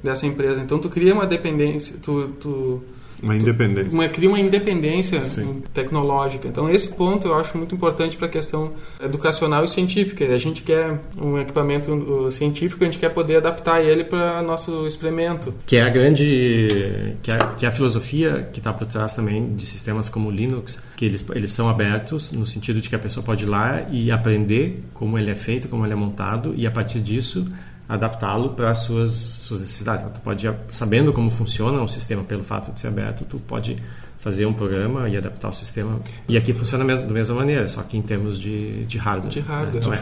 dessa 0.03 0.25
empresa. 0.25 0.61
Então 0.61 0.79
tu 0.79 0.89
cria 0.89 1.13
uma 1.13 1.25
dependência, 1.25 1.95
tu, 2.01 2.29
tu 2.39 2.83
uma 3.21 3.35
independência. 3.35 3.91
Uma, 3.91 4.09
cria 4.09 4.27
uma 4.27 4.39
independência 4.39 5.21
Sim. 5.21 5.61
tecnológica. 5.73 6.47
Então, 6.47 6.69
esse 6.69 6.87
ponto 6.87 7.27
eu 7.27 7.35
acho 7.35 7.55
muito 7.55 7.75
importante 7.75 8.17
para 8.17 8.25
a 8.25 8.29
questão 8.29 8.73
educacional 9.01 9.63
e 9.63 9.67
científica. 9.67 10.25
A 10.25 10.37
gente 10.37 10.63
quer 10.63 10.99
um 11.21 11.37
equipamento 11.37 11.93
uh, 11.93 12.31
científico, 12.31 12.83
a 12.83 12.85
gente 12.85 12.97
quer 12.97 13.09
poder 13.09 13.37
adaptar 13.37 13.81
ele 13.81 14.03
para 14.03 14.41
nosso 14.41 14.87
experimento. 14.87 15.53
Que 15.65 15.77
é 15.77 15.83
a 15.83 15.89
grande. 15.89 17.15
que 17.21 17.31
é, 17.31 17.37
que 17.57 17.65
é 17.65 17.69
a 17.69 17.71
filosofia 17.71 18.49
que 18.51 18.59
está 18.59 18.73
por 18.73 18.87
trás 18.87 19.13
também 19.13 19.53
de 19.53 19.65
sistemas 19.65 20.09
como 20.09 20.29
o 20.29 20.31
Linux, 20.31 20.79
que 20.95 21.05
eles, 21.05 21.23
eles 21.35 21.53
são 21.53 21.69
abertos 21.69 22.31
no 22.31 22.47
sentido 22.47 22.81
de 22.81 22.89
que 22.89 22.95
a 22.95 22.99
pessoa 22.99 23.23
pode 23.23 23.43
ir 23.43 23.47
lá 23.47 23.85
e 23.91 24.11
aprender 24.11 24.83
como 24.93 25.17
ele 25.17 25.29
é 25.29 25.35
feito, 25.35 25.67
como 25.67 25.85
ele 25.85 25.93
é 25.93 25.95
montado, 25.95 26.53
e 26.57 26.65
a 26.65 26.71
partir 26.71 26.99
disso 26.99 27.45
adaptá-lo 27.91 28.51
para 28.51 28.71
as 28.71 28.79
suas, 28.79 29.11
suas 29.11 29.59
necessidades. 29.59 30.01
Então, 30.01 30.13
tu 30.13 30.21
pode, 30.21 30.49
sabendo 30.71 31.11
como 31.11 31.29
funciona 31.29 31.81
o 31.83 31.87
sistema 31.89 32.23
pelo 32.23 32.41
fato 32.41 32.71
de 32.71 32.79
ser 32.79 32.87
aberto, 32.87 33.25
tu 33.25 33.37
pode 33.37 33.75
fazer 34.21 34.45
um 34.45 34.53
programa 34.53 35.09
e 35.09 35.17
adaptar 35.17 35.49
o 35.49 35.53
sistema. 35.53 35.99
E 36.29 36.37
aqui 36.37 36.53
funciona 36.53 36.85
da 36.85 37.13
mesma 37.13 37.35
maneira, 37.35 37.67
só 37.67 37.81
que 37.81 37.97
em 37.97 38.03
termos 38.03 38.39
de, 38.39 38.85
de 38.85 38.97
hardware. 38.99 39.31
De 39.31 39.39
hardware. 39.39 39.73
Né? 39.73 39.81
Tu, 39.81 39.93
é 39.93 39.97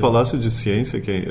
falar, 0.00 0.24
tu 0.26 0.36
de 0.36 0.50
ciência, 0.50 1.00
que 1.00 1.24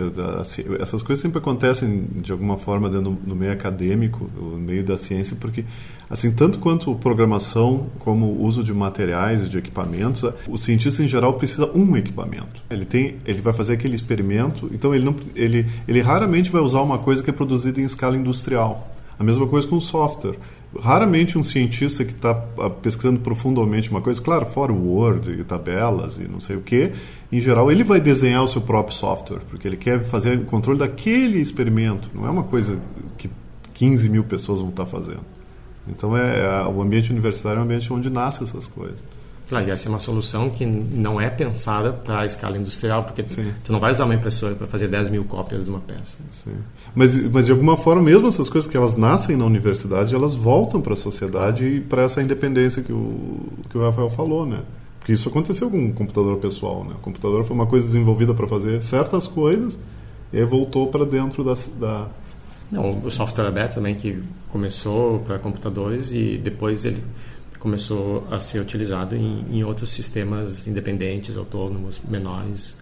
essas 0.80 1.04
coisas 1.04 1.22
sempre 1.22 1.38
acontecem 1.38 2.08
de 2.16 2.32
alguma 2.32 2.58
forma 2.58 2.90
dentro 2.90 3.12
do 3.12 3.36
meio 3.36 3.52
acadêmico, 3.52 4.28
no 4.36 4.58
meio 4.58 4.84
da 4.84 4.98
ciência, 4.98 5.38
porque 5.40 5.64
assim 6.10 6.32
tanto 6.32 6.58
quanto 6.58 6.96
programação 6.96 7.88
como 8.00 8.26
o 8.26 8.44
uso 8.44 8.64
de 8.64 8.74
materiais 8.74 9.44
e 9.44 9.48
de 9.48 9.60
equipamentos, 9.60 10.28
o 10.48 10.58
cientista 10.58 11.04
em 11.04 11.08
geral 11.08 11.34
precisa 11.34 11.70
um 11.76 11.96
equipamento. 11.96 12.64
Ele 12.68 12.84
tem, 12.84 13.18
ele 13.28 13.44
vai 13.44 13.54
fazer 13.54 13.74
aquele 13.74 13.94
experimento, 13.94 14.72
então 14.74 14.94
ele 14.96 15.06
não, 15.06 15.16
ele, 15.36 15.68
ele 15.88 16.02
raramente 16.02 16.50
vai 16.50 16.62
usar 16.64 16.82
uma 16.82 16.98
coisa 16.98 17.24
que 17.24 17.30
é 17.30 17.34
produzida 17.34 17.80
em 17.80 17.84
escala 17.84 18.18
industrial. 18.18 18.90
A 19.20 19.24
mesma 19.24 19.46
coisa 19.46 19.68
com 19.68 19.76
o 19.76 19.82
software 19.82 20.36
raramente 20.82 21.38
um 21.38 21.44
cientista 21.44 22.04
que 22.04 22.12
está 22.12 22.32
ah, 22.60 22.70
pesquisando 22.70 23.20
profundamente 23.20 23.90
uma 23.90 24.02
coisa, 24.02 24.22
claro, 24.22 24.46
fora 24.46 24.72
o 24.72 24.94
Word 24.94 25.32
e 25.32 25.44
tabelas 25.44 26.18
e 26.18 26.28
não 26.28 26.40
sei 26.40 26.56
o 26.56 26.62
que, 26.62 26.92
em 27.32 27.40
geral 27.40 27.72
ele 27.72 27.84
vai 27.84 28.00
desenhar 28.00 28.44
o 28.44 28.48
seu 28.48 28.62
próprio 28.62 28.96
software, 28.96 29.42
porque 29.50 29.68
ele 29.68 29.78
quer 29.78 30.04
fazer 30.04 30.38
o 30.38 30.46
controle 30.46 30.80
daquele 30.80 31.40
experimento, 31.40 32.10
não 32.14 32.26
é 32.26 32.30
uma 32.30 32.44
coisa 32.44 32.80
que 33.18 33.30
15 33.74 34.10
mil 34.10 34.24
pessoas 34.24 34.60
vão 34.60 34.70
estar 34.70 34.86
fazendo. 34.86 35.22
Então 35.88 36.18
é, 36.18 36.40
é 36.40 36.68
o 36.68 36.82
ambiente 36.82 37.12
universitário 37.12 37.58
é 37.58 37.62
um 37.62 37.66
ambiente 37.66 37.92
onde 37.92 38.10
nascem 38.10 38.48
essas 38.48 38.68
coisas. 38.68 39.04
Claro, 39.54 39.70
essa 39.70 39.88
é 39.88 39.90
uma 39.90 40.00
solução 40.00 40.50
que 40.50 40.66
não 40.66 41.22
é 41.22 41.30
pensada 41.30 41.94
para 41.94 42.22
a 42.22 42.26
escala 42.26 42.58
industrial, 42.58 43.04
porque 43.04 43.24
Sim. 43.28 43.54
tu 43.64 43.72
não 43.72 43.80
vai 43.80 43.92
usar 43.92 44.06
uma 44.06 44.16
impressora 44.16 44.56
para 44.56 44.66
fazer 44.66 44.88
10 44.88 45.12
mil 45.12 45.24
cópias 45.26 45.64
de 45.64 45.70
uma 45.70 45.80
peça. 45.80 46.18
Sim. 46.32 46.56
Mas, 46.96 47.16
mas 47.30 47.46
de 47.46 47.52
alguma 47.52 47.78
forma, 47.78 48.02
mesmo 48.02 48.28
essas 48.28 48.50
coisas 48.50 48.68
que 48.68 48.76
elas 48.76 48.96
nascem 48.96 49.38
na 49.38 49.46
universidade, 49.46 50.16
elas 50.16 50.34
voltam 50.34 50.82
para 50.82 50.94
a 50.94 50.96
sociedade 50.96 51.66
e 51.66 51.82
para 51.82 52.02
essa 52.02 52.20
independência 52.20 52.82
que 52.82 52.92
o, 52.92 53.44
que 53.70 53.78
o 53.78 53.82
Rafael 53.84 54.10
falou, 54.10 54.44
né? 54.44 54.62
Porque 54.98 55.14
isso 55.14 55.30
aconteceu 55.30 55.70
com 55.70 55.86
o 55.86 55.94
computador 55.94 56.38
pessoal, 56.38 56.84
né? 56.84 56.96
O 56.96 57.02
computador 57.04 57.44
foi 57.44 57.56
uma 57.56 57.68
coisa 57.68 57.86
desenvolvida 57.86 58.34
para 58.34 58.48
fazer 58.48 58.82
certas 58.82 59.28
coisas 59.28 59.80
e 60.34 60.44
voltou 60.44 60.88
para 60.88 61.06
dentro 61.06 61.44
da, 61.44 61.54
da... 61.80 62.08
Não, 62.72 62.90
o 63.06 63.12
software 63.12 63.46
aberto 63.46 63.76
também 63.76 63.94
que 63.94 64.18
começou 64.50 65.20
para 65.20 65.38
computadores 65.38 66.12
e 66.12 66.40
depois 66.44 66.86
ele 66.86 67.04
começou 67.64 68.28
a 68.30 68.42
ser 68.42 68.60
utilizado 68.60 69.16
em, 69.16 69.46
em 69.50 69.64
outros 69.64 69.90
sistemas 69.90 70.68
independentes, 70.68 71.38
autônomos, 71.38 72.02
menores. 72.06 72.76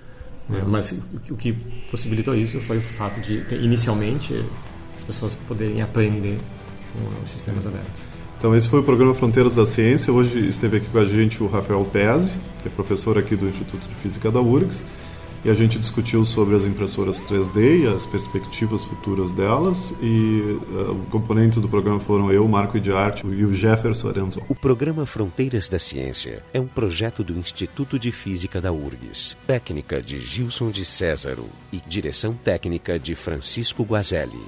Né? 0.50 0.58
Uhum. 0.58 0.70
Mas 0.70 0.92
o 1.30 1.36
que 1.36 1.54
possibilitou 1.92 2.34
isso 2.34 2.60
foi 2.60 2.80
o 2.80 2.82
fato 2.82 3.22
de, 3.22 3.46
inicialmente, 3.64 4.44
as 4.98 5.04
pessoas 5.04 5.36
poderem 5.48 5.84
aprender 5.84 6.40
com 6.94 7.24
os 7.24 7.30
sistemas 7.30 7.68
abertos. 7.68 8.02
Então 8.40 8.56
esse 8.56 8.68
foi 8.68 8.80
o 8.80 8.84
programa 8.84 9.14
Fronteiras 9.14 9.54
da 9.54 9.68
Ciência. 9.68 10.12
Hoje 10.12 10.48
esteve 10.48 10.78
aqui 10.78 10.88
com 10.88 10.98
a 10.98 11.06
gente 11.06 11.44
o 11.44 11.48
Rafael 11.48 11.86
Pezzi, 11.86 12.36
que 12.64 12.68
é 12.68 12.72
professor 12.72 13.20
aqui 13.20 13.36
do 13.36 13.48
Instituto 13.48 13.88
de 13.88 13.94
Física 13.94 14.32
da 14.32 14.42
URGS 14.42 14.84
e 15.44 15.50
a 15.50 15.54
gente 15.54 15.80
discutiu 15.80 16.24
sobre 16.24 16.56
as 16.56 16.66
impressoras 16.66 17.22
3D 17.22 17.84
e 17.84 17.88
as 17.88 18.06
perspectivas 18.06 18.84
futuras 18.84 19.32
delas 19.32 19.94
e 20.02 20.58
uh, 20.72 20.92
o 20.92 21.06
componente 21.10 21.60
do 21.60 21.68
programa 21.68 22.00
foram 22.00 22.32
eu, 22.32 22.48
Marco 22.48 22.80
de 22.80 22.92
Arte 22.92 23.26
e 23.26 23.46
o 23.46 23.54
Jefferson 23.54 24.10
Arenzon. 24.10 24.42
O 24.48 24.56
programa 24.56 25.06
Fronteiras 25.06 25.68
da 25.68 25.80
Ciência 25.80 26.44
é 26.54 26.60
um 26.60 26.68
projeto 26.68 27.24
do 27.24 27.38
Instituto 27.38 27.98
de 27.98 28.12
Física 28.12 28.62
da 28.62 28.72
URGS, 28.72 29.38
técnica 29.48 30.02
de 30.02 30.20
Gilson 30.20 30.70
de 30.70 30.86
Césaro 30.86 31.46
e 31.72 31.82
direção 31.88 32.34
técnica 32.34 33.00
de 33.00 33.16
Francisco 33.16 33.84
Guazelli. 33.84 34.42